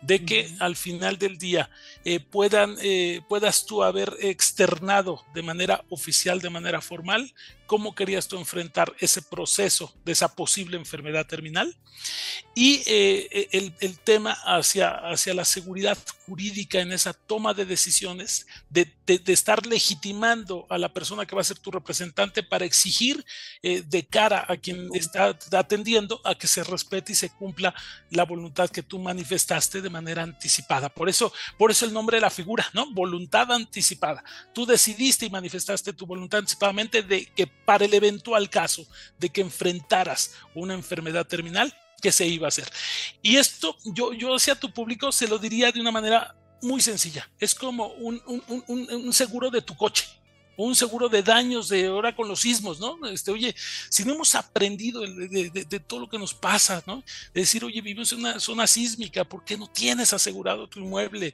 de 0.03 0.25
que 0.25 0.53
al 0.59 0.75
final 0.75 1.17
del 1.17 1.37
día 1.37 1.69
eh, 2.05 2.19
puedan, 2.19 2.77
puedas 3.27 3.65
tú 3.65 3.83
haber 3.83 4.15
externado 4.19 5.23
de 5.33 5.41
manera 5.41 5.83
oficial, 5.89 6.41
de 6.41 6.49
manera 6.49 6.81
formal, 6.81 7.33
cómo 7.65 7.95
querías 7.95 8.27
tú 8.27 8.37
enfrentar 8.37 8.93
ese 8.99 9.21
proceso 9.21 9.93
de 10.05 10.11
esa 10.11 10.35
posible 10.35 10.77
enfermedad 10.77 11.25
terminal. 11.25 11.75
Y 12.55 12.83
eh, 12.85 13.27
eh, 13.31 13.47
el, 13.51 13.73
el, 13.79 13.97
tema 13.97 14.33
hacia, 14.45 14.89
hacia 14.89 15.33
la 15.33 15.45
seguridad 15.45 15.97
jurídica 16.25 16.79
en 16.79 16.91
esa 16.91 17.13
toma 17.13 17.53
de 17.53 17.65
decisiones, 17.65 18.47
de, 18.69 18.91
estar 19.27 19.65
legitimando 19.65 20.65
a 20.69 20.77
la 20.77 20.93
persona 20.93 21.25
que 21.25 21.35
va 21.35 21.41
a 21.41 21.45
ser 21.45 21.59
tu 21.59 21.71
representante 21.71 22.43
para 22.43 22.65
exigir 22.65 23.25
eh, 23.61 23.83
de 23.85 24.05
cara 24.05 24.45
a 24.47 24.57
quien 24.57 24.89
está 24.93 25.37
atendiendo 25.51 26.21
a 26.23 26.35
que 26.35 26.47
se 26.47 26.63
respete 26.63 27.11
y 27.11 27.15
se 27.15 27.29
cumpla 27.29 27.73
la 28.09 28.23
voluntad 28.23 28.69
que 28.69 28.83
tú 28.83 28.99
manifestaste 28.99 29.81
de 29.81 29.89
manera 29.89 30.23
anticipada. 30.23 30.89
Por 30.89 31.09
eso, 31.09 31.33
por 31.57 31.71
eso 31.71 31.85
el 31.85 31.93
nombre 31.93 32.17
de 32.17 32.21
la 32.21 32.29
figura, 32.29 32.65
¿no? 32.73 32.91
Voluntad 32.91 33.51
anticipada. 33.51 34.23
Tú 34.53 34.65
decidiste 34.65 35.25
y 35.25 35.29
manifestaste 35.29 35.93
tu 35.93 36.05
voluntad 36.05 36.39
anticipadamente 36.39 37.03
de 37.03 37.25
que 37.25 37.47
para 37.47 37.85
el 37.85 37.93
eventual 37.93 38.49
caso 38.49 38.85
de 39.19 39.29
que 39.29 39.41
enfrentaras 39.41 40.35
una 40.53 40.73
enfermedad 40.73 41.25
terminal, 41.27 41.73
que 42.03 42.11
se 42.11 42.27
iba 42.27 42.47
a 42.47 42.49
hacer. 42.49 42.69
Y 43.21 43.37
esto 43.37 43.77
yo, 43.85 44.11
yo 44.13 44.35
hacia 44.35 44.55
tu 44.55 44.71
público 44.71 45.11
se 45.11 45.27
lo 45.27 45.39
diría 45.39 45.71
de 45.71 45.79
una 45.79 45.91
manera 45.91 46.35
muy 46.61 46.81
sencilla. 46.81 47.29
Es 47.39 47.55
como 47.55 47.87
un, 47.93 48.21
un, 48.27 48.87
un, 48.89 49.13
seguro 49.13 49.49
de 49.49 49.61
tu 49.61 49.75
coche 49.75 50.05
un 50.55 50.75
seguro 50.75 51.09
de 51.09 51.23
daños 51.23 51.69
de 51.69 51.87
ahora 51.87 52.15
con 52.15 52.27
los 52.27 52.41
sismos, 52.41 52.79
¿no? 52.79 53.07
Este, 53.07 53.31
oye, 53.31 53.55
si 53.89 54.05
no 54.05 54.13
hemos 54.13 54.35
aprendido 54.35 55.01
de, 55.01 55.49
de, 55.49 55.79
todo 55.79 56.01
lo 56.01 56.09
que 56.09 56.19
nos 56.19 56.33
pasa, 56.33 56.83
¿no? 56.85 57.03
De 57.33 57.41
decir, 57.41 57.65
oye, 57.65 57.81
vivimos 57.81 58.11
en 58.11 58.19
una 58.19 58.39
zona 58.39 58.67
sísmica, 58.67 59.23
¿por 59.23 59.43
qué 59.43 59.57
no 59.57 59.67
tienes 59.67 60.13
asegurado 60.13 60.67
tu 60.67 60.79
inmueble? 60.79 61.33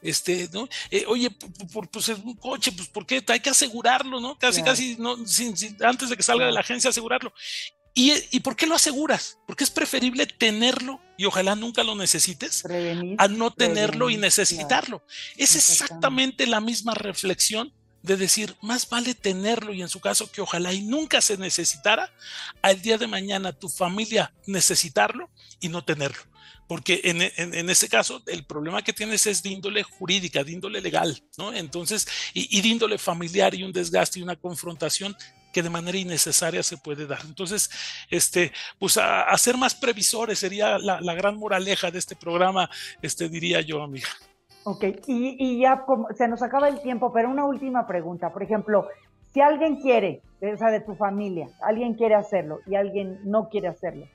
Este, 0.00 0.48
¿no? 0.52 0.68
Eh, 0.90 1.04
oye, 1.08 1.30
por, 1.72 1.90
pues 1.90 2.10
es 2.10 2.18
un 2.18 2.34
coche, 2.34 2.70
pues 2.70 2.88
¿por 2.88 3.04
qué? 3.04 3.24
Hay 3.26 3.40
que 3.40 3.50
asegurarlo, 3.50 4.20
¿no? 4.20 4.38
Casi, 4.38 4.62
casi, 4.62 4.96
no, 4.98 5.26
sin, 5.26 5.54
antes 5.82 6.08
de 6.08 6.16
que 6.16 6.22
salga 6.22 6.46
de 6.46 6.52
la 6.52 6.60
agencia, 6.60 6.90
asegurarlo. 6.90 7.32
¿Y, 7.94 8.12
¿Y, 8.30 8.40
por 8.40 8.54
qué 8.56 8.66
lo 8.66 8.76
aseguras? 8.76 9.38
Porque 9.46 9.64
es 9.64 9.70
preferible 9.70 10.26
tenerlo 10.26 11.00
y 11.18 11.24
ojalá 11.24 11.56
nunca 11.56 11.82
lo 11.82 11.94
necesites 11.96 12.64
a 13.18 13.28
no 13.28 13.52
tenerlo 13.52 14.10
y 14.10 14.16
necesitarlo. 14.16 15.04
Es 15.36 15.56
exactamente 15.56 16.46
la 16.46 16.60
misma 16.60 16.94
reflexión 16.94 17.72
de 18.02 18.16
decir, 18.16 18.56
más 18.62 18.88
vale 18.88 19.14
tenerlo 19.14 19.74
y 19.74 19.82
en 19.82 19.88
su 19.88 20.00
caso 20.00 20.30
que 20.30 20.40
ojalá 20.40 20.72
y 20.72 20.82
nunca 20.82 21.20
se 21.20 21.36
necesitara, 21.36 22.10
al 22.62 22.80
día 22.80 22.96
de 22.96 23.06
mañana 23.06 23.52
tu 23.52 23.68
familia 23.68 24.32
necesitarlo 24.46 25.28
y 25.60 25.68
no 25.68 25.84
tenerlo. 25.84 26.22
Porque 26.66 27.00
en, 27.02 27.20
en, 27.20 27.68
ese 27.68 27.88
caso 27.88 28.22
el 28.28 28.44
problema 28.44 28.82
que 28.82 28.92
tienes 28.92 29.26
es 29.26 29.42
de 29.42 29.50
índole 29.50 29.82
jurídica, 29.82 30.44
de 30.44 30.52
índole 30.52 30.80
legal, 30.80 31.20
¿no? 31.36 31.52
Entonces, 31.52 32.06
y, 32.32 32.60
de 32.60 32.68
índole 32.68 32.96
familiar 32.96 33.52
y 33.56 33.64
un 33.64 33.72
desgaste 33.72 34.20
y 34.20 34.22
una 34.22 34.36
confrontación 34.36 35.16
que 35.52 35.62
de 35.62 35.70
manera 35.70 35.98
innecesaria 35.98 36.62
se 36.62 36.76
puede 36.76 37.06
dar. 37.06 37.20
Entonces, 37.24 37.70
este, 38.10 38.52
pues 38.78 38.96
a, 38.96 39.36
ser 39.36 39.56
más 39.56 39.74
previsores 39.74 40.38
sería 40.38 40.78
la, 40.78 41.00
la, 41.00 41.14
gran 41.14 41.36
moraleja 41.36 41.90
de 41.90 41.98
este 41.98 42.16
programa, 42.16 42.68
este, 43.02 43.28
diría 43.28 43.60
yo, 43.60 43.82
amiga. 43.82 44.08
Ok, 44.64 44.84
y, 45.06 45.58
ya 45.60 45.84
se 46.16 46.28
nos 46.28 46.42
acaba 46.42 46.68
el 46.68 46.80
tiempo, 46.80 47.12
pero 47.12 47.30
una 47.30 47.44
última 47.44 47.86
pregunta. 47.86 48.32
Por 48.32 48.42
ejemplo, 48.42 48.88
si 49.32 49.40
alguien 49.40 49.76
quiere, 49.76 50.22
o 50.40 50.56
sea, 50.56 50.70
de 50.70 50.80
tu 50.80 50.94
familia, 50.94 51.48
alguien 51.62 51.94
quiere 51.94 52.14
hacerlo 52.14 52.60
y 52.66 52.74
alguien 52.74 53.20
no 53.24 53.48
quiere 53.48 53.68
hacerlo, 53.68 54.06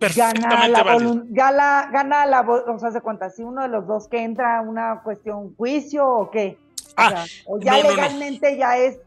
gana 0.00 0.82
válido. 0.82 1.22
Gana, 1.28 1.88
gana 1.92 2.26
la, 2.26 2.40
o 2.40 2.78
sea, 2.78 2.90
se 2.90 3.00
cuenta, 3.00 3.30
si 3.30 3.42
uno 3.42 3.62
de 3.62 3.68
los 3.68 3.86
dos 3.86 4.08
que 4.08 4.22
entra 4.22 4.60
una 4.60 5.02
cuestión 5.02 5.54
juicio 5.56 6.08
o 6.08 6.30
qué. 6.30 6.58
Ah, 6.96 7.24
o, 7.46 7.60
ya 7.60 7.78
legalmente 7.78 8.56
ya 8.56 8.76
es, 8.76 8.98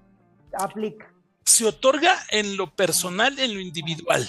aplica. 0.57 1.11
Se 1.45 1.65
otorga 1.65 2.23
en 2.29 2.57
lo 2.57 2.75
personal, 2.75 3.37
en 3.39 3.53
lo 3.53 3.59
individual. 3.59 4.27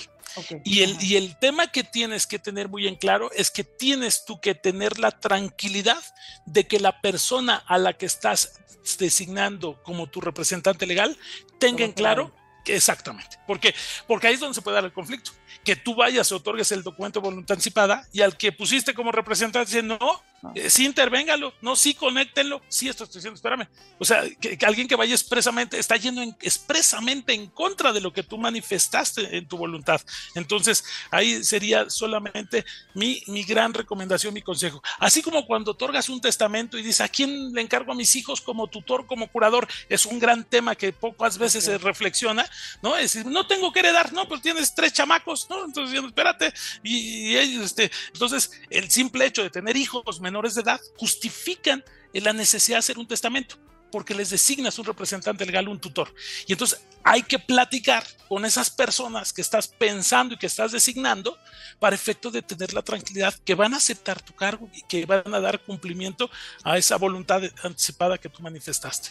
Y, 0.65 0.83
el, 0.83 0.97
y 1.03 1.17
el 1.17 1.39
tema 1.39 1.67
que 1.67 1.85
tienes 1.85 2.27
que 2.27 2.39
tener 2.39 2.69
muy 2.69 2.87
en 2.87 2.97
claro 2.97 3.31
es 3.33 3.51
que 3.51 3.65
tienes 3.65 4.25
tú 4.25 4.41
que 4.41 4.55
tener 4.55 4.99
la 4.99 5.11
tranquilidad 5.11 6.03
de 6.47 6.67
que 6.67 6.81
la 6.81 7.03
persona 7.03 7.57
a 7.67 7.77
la 7.77 7.93
que 7.93 8.07
estás 8.07 8.61
designando 8.99 9.83
como 9.83 10.09
tu 10.09 10.21
representante 10.21 10.87
legal 10.87 11.19
tenga 11.59 11.85
en 11.85 11.93
claro 11.93 12.33
que 12.65 12.77
exactamente. 12.77 13.39
¿Por 13.47 13.61
qué? 13.61 13.75
Porque 14.07 14.29
ahí 14.29 14.35
es 14.35 14.41
donde 14.41 14.55
se 14.55 14.63
puede 14.63 14.77
dar 14.77 14.85
el 14.85 14.93
conflicto. 14.93 15.33
Que 15.65 15.77
tú 15.77 15.95
vayas 15.95 16.33
otorgues 16.33 16.73
el 16.73 16.83
documento 16.83 17.21
de 17.21 17.25
voluntad 17.25 17.55
anticipada 17.55 18.09
y 18.13 18.23
al 18.23 18.37
que 18.37 18.53
pusiste 18.53 18.95
como 18.95 19.13
representante 19.13 19.67
diciendo, 19.67 19.99
no, 20.01 20.23
eh, 20.55 20.71
sí 20.71 20.85
intervéngalo, 20.85 21.55
no, 21.61 21.77
sí 21.77 21.95
conéctenlo, 21.95 22.63
sí 22.69 22.89
esto 22.89 23.05
estoy 23.05 23.21
diciendo, 23.21 23.37
espérame. 23.37 23.69
O 23.99 24.05
sea, 24.05 24.25
que, 24.41 24.59
alguien 24.67 24.89
que 24.89 24.97
vaya 24.97 25.15
expresamente, 25.15 25.79
está 25.79 25.97
yendo 25.97 26.23
expresamente 26.41 27.33
en 27.33 27.47
contra 27.47 27.93
de 27.93 28.01
lo 28.01 28.13
que 28.13 28.23
tú 28.23 28.39
manifestaste 28.39 29.37
en 29.37 29.47
tu 29.47 29.57
voluntad. 29.57 30.01
Entonces, 30.35 30.85
ahí 31.11 31.45
sería 31.45 31.89
solamente 31.89 32.65
mi, 32.95 33.23
mi 33.29 33.45
gran 33.45 33.73
recomendación, 33.73 34.35
mi 34.35 34.43
consejo. 34.43 34.83
Así 34.99 35.23
como 35.23 35.47
cuando 35.47 35.73
otorgas 35.73 36.09
un 36.09 36.21
testamento 36.21 36.77
y 36.77 36.83
dices, 36.83 37.01
¿a 37.03 37.09
quién 37.09 37.53
le 37.53 37.61
encargo 37.61 37.93
a 37.93 37.95
mis 37.95 38.17
hijos 38.17 38.41
como 38.41 38.67
tutor, 38.67 39.07
como 39.07 39.29
curador? 39.29 39.69
Es 39.89 40.07
un 40.07 40.19
gran 40.19 40.45
tema 40.45 40.75
que 40.75 40.93
pocas 40.93 41.39
veces 41.39 41.65
se 41.65 41.79
reflexiona, 41.79 42.45
¿no? 42.83 42.97
Es 42.97 43.13
decir, 43.13 43.31
no 43.31 43.47
tengo 43.47 43.73
que 43.73 43.81
heredar, 43.81 44.13
no, 44.13 44.27
pues 44.27 44.43
tienes 44.43 44.75
tres 44.75 44.93
chamacos, 44.93 45.49
¿no? 45.49 45.65
Entonces, 45.65 46.03
espérate. 46.03 46.53
Y, 46.83 47.35
este, 47.35 47.91
entonces, 48.13 48.61
el 48.71 48.91
simple 48.91 49.27
hecho 49.27 49.43
de 49.43 49.51
tener 49.51 49.77
hijos 49.77 50.21
menores 50.33 50.55
de 50.55 50.63
edad 50.63 50.81
justifican 50.97 51.85
la 52.15 52.33
necesidad 52.33 52.77
de 52.77 52.81
hacer 52.81 52.99
un 52.99 53.07
testamento 53.07 53.57
porque 53.91 54.15
les 54.15 54.31
designas 54.31 54.79
un 54.79 54.87
representante 54.87 55.45
legal, 55.45 55.69
un 55.69 55.79
tutor. 55.79 56.09
Y 56.47 56.53
entonces 56.53 56.83
hay 57.05 57.23
que 57.23 57.39
platicar 57.39 58.03
con 58.27 58.47
esas 58.47 58.71
personas 58.71 59.35
que 59.35 59.43
estás 59.43 59.69
pensando 59.69 60.35
y 60.35 60.39
que 60.39 60.47
estás 60.47 60.73
designando 60.73 61.37
para 61.79 61.95
efecto 61.95 62.31
de 62.31 62.41
tener 62.41 62.73
la 62.73 62.81
tranquilidad 62.81 63.35
que 63.45 63.55
van 63.55 63.75
a 63.75 63.77
aceptar 63.77 64.23
tu 64.23 64.33
cargo 64.33 64.67
y 64.73 64.83
que 64.85 65.05
van 65.05 65.35
a 65.35 65.41
dar 65.41 65.61
cumplimiento 65.61 66.31
a 66.65 66.79
esa 66.79 66.97
voluntad 66.97 67.43
anticipada 67.63 68.17
que 68.17 68.31
tú 68.31 68.43
manifestaste. 68.43 69.11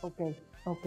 Ok, 0.00 0.20
ok. 0.64 0.86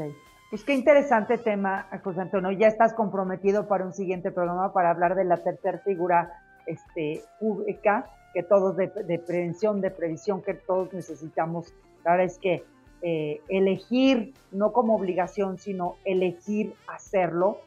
Pues 0.50 0.64
qué 0.64 0.74
interesante 0.74 1.38
tema, 1.38 1.88
José 2.04 2.22
Antonio. 2.22 2.52
Ya 2.52 2.68
estás 2.68 2.94
comprometido 2.94 3.68
para 3.68 3.86
un 3.86 3.94
siguiente 3.94 4.32
programa 4.32 4.72
para 4.72 4.92
hablar 4.92 5.16
de 5.16 5.26
la 5.26 5.44
tercera 5.44 5.80
figura 5.80 6.32
este, 6.66 7.24
pública 7.40 8.10
que 8.34 8.44
todos 8.44 8.78
de, 8.78 8.88
prevención, 8.88 9.82
de 9.82 9.92
previsión, 9.92 10.42
que 10.42 10.54
todos 10.54 10.94
necesitamos. 10.94 11.74
La 12.04 12.12
verdad 12.12 12.28
es 12.28 12.38
que 12.38 12.64
eh, 13.02 13.42
elegir, 13.50 14.34
no 14.52 14.72
como 14.72 14.96
obligación, 14.96 15.58
sino 15.58 15.96
elegir 16.06 16.74
hacerlo, 16.88 17.60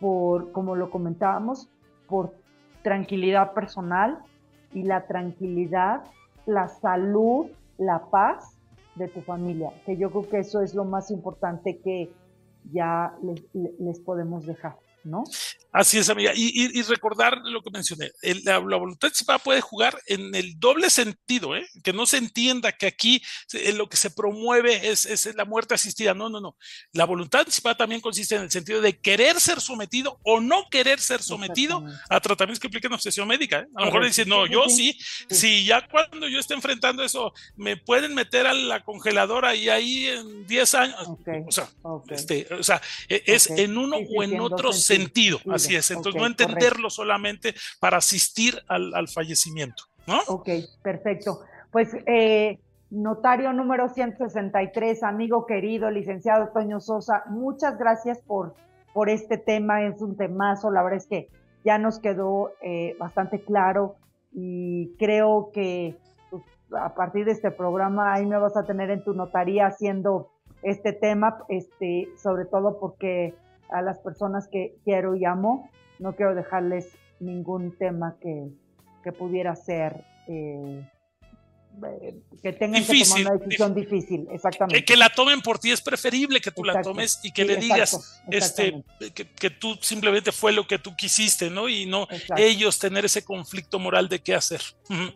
por, 0.00 0.52
como 0.52 0.76
lo 0.76 0.90
comentábamos, 0.90 1.68
por 2.08 2.34
tranquilidad 2.82 3.52
personal 3.52 4.18
y 4.72 4.82
la 4.82 5.06
tranquilidad, 5.06 6.04
la 6.46 6.68
salud, 6.68 7.46
la 7.78 8.06
paz 8.10 8.56
de 8.94 9.08
tu 9.08 9.20
familia, 9.20 9.70
que 9.84 9.96
yo 9.96 10.10
creo 10.10 10.28
que 10.28 10.38
eso 10.38 10.62
es 10.62 10.74
lo 10.74 10.84
más 10.84 11.10
importante 11.10 11.78
que 11.78 12.10
ya 12.72 13.14
les 13.22 14.00
podemos 14.00 14.46
dejar, 14.46 14.76
¿no? 15.04 15.24
Así 15.76 15.98
es, 15.98 16.08
amiga. 16.08 16.32
Y, 16.34 16.80
recordar 16.84 17.38
lo 17.44 17.60
que 17.60 17.70
mencioné, 17.70 18.10
la, 18.44 18.58
voluntad 18.58 19.08
anticipada 19.08 19.38
puede 19.38 19.60
jugar 19.60 20.00
en 20.06 20.34
el 20.34 20.58
doble 20.58 20.88
sentido, 20.88 21.54
¿eh? 21.54 21.68
que 21.84 21.92
no 21.92 22.06
se 22.06 22.16
entienda 22.16 22.72
que 22.72 22.86
aquí 22.86 23.22
lo 23.74 23.86
que 23.86 23.98
se 23.98 24.10
promueve 24.10 24.88
es, 24.88 25.26
la 25.34 25.44
muerte 25.44 25.74
asistida. 25.74 26.14
No, 26.14 26.30
no, 26.30 26.40
no. 26.40 26.56
La 26.92 27.04
voluntad 27.04 27.40
anticipada 27.40 27.76
también 27.76 28.00
consiste 28.00 28.36
en 28.36 28.42
el 28.42 28.50
sentido 28.50 28.80
de 28.80 28.98
querer 28.98 29.38
ser 29.38 29.60
sometido 29.60 30.18
o 30.22 30.40
no 30.40 30.64
querer 30.70 30.98
ser 30.98 31.22
sometido 31.22 31.84
a 32.08 32.20
tratamientos 32.20 32.58
que 32.58 32.68
impliquen 32.68 32.94
obsesión 32.94 33.28
médica. 33.28 33.60
¿eh? 33.60 33.66
A 33.74 33.80
lo 33.80 33.86
mejor 33.86 34.06
dicen, 34.06 34.30
no, 34.30 34.46
yo 34.46 34.70
sí, 34.70 34.98
si 35.28 35.66
ya 35.66 35.86
cuando 35.86 36.26
yo 36.26 36.38
esté 36.38 36.54
enfrentando 36.54 37.02
eso, 37.02 37.34
me 37.54 37.76
pueden 37.76 38.14
meter 38.14 38.46
a 38.46 38.54
la 38.54 38.82
congeladora 38.82 39.54
y 39.54 39.68
ahí 39.68 40.06
en 40.06 40.46
10 40.46 40.74
años. 40.74 41.06
O 41.46 41.52
sea, 41.52 41.68
este, 42.08 42.46
o 42.58 42.62
sea 42.62 42.80
e, 43.10 43.22
es 43.26 43.50
en 43.50 43.76
uno 43.76 43.98
o 43.98 44.22
en 44.22 44.40
otro 44.40 44.72
sentido. 44.72 45.38
Así 45.52 45.65
es, 45.74 45.90
entonces 45.90 46.20
no 46.20 46.26
entenderlo 46.26 46.90
solamente 46.90 47.54
para 47.80 47.98
asistir 47.98 48.62
al, 48.68 49.08
fallecimiento, 49.08 49.84
¿no? 50.06 50.20
Ok, 50.28 50.48
perfecto. 50.82 51.40
Pues 51.70 51.90
eh, 52.06 52.58
notario 52.90 53.52
número 53.52 53.88
163, 53.88 55.02
amigo 55.02 55.46
querido, 55.46 55.90
licenciado 55.90 56.48
Toño 56.48 56.80
Sosa, 56.80 57.24
muchas 57.28 57.78
gracias 57.78 58.20
por, 58.20 58.54
por 58.94 59.10
este 59.10 59.38
tema, 59.38 59.82
es 59.84 60.00
un 60.00 60.16
temazo, 60.16 60.70
la 60.70 60.82
verdad 60.82 60.98
es 60.98 61.06
que 61.06 61.28
ya 61.64 61.78
nos 61.78 61.98
quedó 61.98 62.52
eh, 62.62 62.94
bastante 62.98 63.42
claro 63.42 63.96
y 64.32 64.94
creo 64.98 65.50
que 65.52 65.96
pues, 66.30 66.42
a 66.80 66.94
partir 66.94 67.24
de 67.24 67.32
este 67.32 67.50
programa 67.50 68.14
ahí 68.14 68.24
me 68.24 68.38
vas 68.38 68.56
a 68.56 68.64
tener 68.64 68.90
en 68.90 69.02
tu 69.02 69.14
notaría 69.14 69.66
haciendo 69.66 70.30
este 70.62 70.92
tema, 70.92 71.38
este, 71.48 72.08
sobre 72.22 72.44
todo 72.44 72.78
porque 72.78 73.34
a 73.70 73.82
las 73.82 73.98
personas 73.98 74.48
que 74.48 74.76
quiero 74.84 75.14
y 75.14 75.24
amo. 75.24 75.70
No 75.98 76.14
quiero 76.14 76.34
dejarles 76.34 76.96
ningún 77.20 77.76
tema 77.76 78.16
que, 78.20 78.48
que 79.02 79.12
pudiera 79.12 79.56
ser 79.56 80.04
eh, 80.28 80.84
que 82.42 82.52
tengan 82.52 82.84
que 82.84 83.04
tomar 83.04 83.20
una 83.20 83.38
decisión 83.38 83.74
difícil, 83.74 84.26
exactamente. 84.30 84.84
Que, 84.84 84.96
la 84.96 85.10
tomen 85.10 85.42
por 85.42 85.58
ti 85.58 85.72
es 85.72 85.80
preferible 85.80 86.40
que 86.40 86.50
tú 86.50 86.64
la 86.64 86.80
tomes 86.80 87.20
y 87.22 87.32
que 87.32 87.44
le 87.44 87.56
digas 87.56 88.22
este 88.30 88.82
que, 89.14 89.50
tú 89.50 89.76
simplemente 89.80 90.32
fue 90.32 90.52
lo 90.52 90.66
que 90.66 90.78
tú 90.78 90.96
quisiste, 90.96 91.50
¿no? 91.50 91.68
Y 91.68 91.86
no 91.86 92.08
ellos 92.36 92.78
tener 92.78 93.04
ese 93.04 93.24
conflicto 93.24 93.78
moral 93.78 94.08
de 94.08 94.22
qué 94.22 94.34
hacer. 94.34 94.60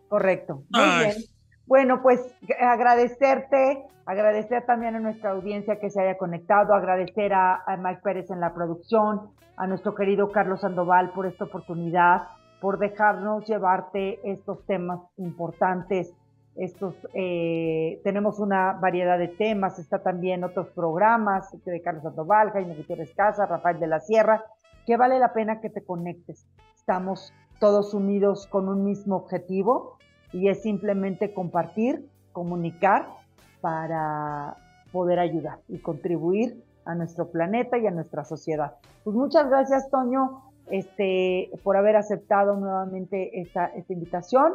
Correcto. 0.08 0.64
Muy 0.68 0.98
bien. 0.98 1.24
Bueno, 1.70 2.02
pues 2.02 2.20
agradecerte, 2.58 3.84
agradecer 4.04 4.66
también 4.66 4.96
a 4.96 4.98
nuestra 4.98 5.30
audiencia 5.30 5.78
que 5.78 5.88
se 5.88 6.02
haya 6.02 6.18
conectado, 6.18 6.74
agradecer 6.74 7.32
a, 7.32 7.62
Mike 7.78 8.00
Pérez 8.02 8.28
en 8.32 8.40
la 8.40 8.52
producción, 8.52 9.30
a 9.56 9.68
nuestro 9.68 9.94
querido 9.94 10.32
Carlos 10.32 10.62
Sandoval 10.62 11.12
por 11.12 11.26
esta 11.26 11.44
oportunidad, 11.44 12.22
por 12.60 12.80
dejarnos 12.80 13.46
llevarte 13.46 14.18
estos 14.28 14.66
temas 14.66 14.98
importantes. 15.16 16.12
Estos, 16.56 16.96
eh, 17.14 18.00
tenemos 18.02 18.40
una 18.40 18.72
variedad 18.72 19.16
de 19.16 19.28
temas, 19.28 19.78
está 19.78 20.02
también 20.02 20.42
otros 20.42 20.70
programas 20.70 21.56
de 21.64 21.80
Carlos 21.82 22.02
Sandoval, 22.02 22.50
Jaime 22.50 22.74
Gutiérrez 22.74 23.14
Casa, 23.14 23.46
Rafael 23.46 23.78
de 23.78 23.86
la 23.86 24.00
Sierra, 24.00 24.42
que 24.86 24.96
vale 24.96 25.20
la 25.20 25.32
pena 25.32 25.60
que 25.60 25.70
te 25.70 25.84
conectes. 25.84 26.48
Estamos 26.74 27.32
todos 27.60 27.94
unidos 27.94 28.48
con 28.48 28.68
un 28.68 28.84
mismo 28.84 29.14
objetivo, 29.14 30.00
y 30.32 30.48
es 30.48 30.62
simplemente 30.62 31.32
compartir, 31.32 32.08
comunicar 32.32 33.08
para 33.60 34.56
poder 34.92 35.18
ayudar 35.18 35.58
y 35.68 35.78
contribuir 35.78 36.62
a 36.84 36.94
nuestro 36.94 37.30
planeta 37.30 37.78
y 37.78 37.86
a 37.86 37.90
nuestra 37.90 38.24
sociedad. 38.24 38.76
Pues 39.04 39.14
muchas 39.16 39.48
gracias, 39.48 39.90
Toño, 39.90 40.42
este, 40.70 41.50
por 41.62 41.76
haber 41.76 41.96
aceptado 41.96 42.56
nuevamente 42.56 43.40
esta, 43.40 43.72
invitación. 43.88 44.52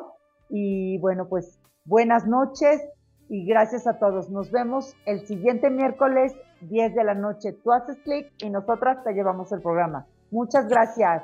Y 0.49 0.97
bueno, 0.99 1.27
pues 1.27 1.59
buenas 1.85 2.27
noches 2.27 2.81
y 3.29 3.45
gracias 3.45 3.87
a 3.87 3.99
todos. 3.99 4.29
Nos 4.29 4.51
vemos 4.51 4.95
el 5.05 5.25
siguiente 5.25 5.69
miércoles, 5.69 6.35
10 6.61 6.95
de 6.95 7.03
la 7.03 7.15
noche. 7.15 7.53
Tú 7.53 7.71
haces 7.71 7.97
clic 8.03 8.31
y 8.39 8.49
nosotras 8.49 9.03
te 9.03 9.13
llevamos 9.13 9.51
el 9.51 9.61
programa. 9.61 10.05
Muchas 10.31 10.67
gracias. 10.67 11.23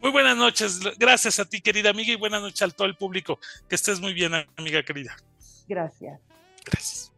Muy 0.00 0.10
buenas 0.10 0.36
noches. 0.36 0.80
Gracias 0.98 1.38
a 1.38 1.44
ti, 1.44 1.60
querida 1.60 1.90
amiga, 1.90 2.12
y 2.12 2.16
buenas 2.16 2.40
noches 2.42 2.62
a 2.62 2.68
todo 2.68 2.86
el 2.86 2.94
público. 2.94 3.38
Que 3.68 3.74
estés 3.74 4.00
muy 4.00 4.12
bien, 4.12 4.32
amiga 4.56 4.82
querida. 4.82 5.16
Gracias. 5.66 6.20
Gracias. 6.64 7.12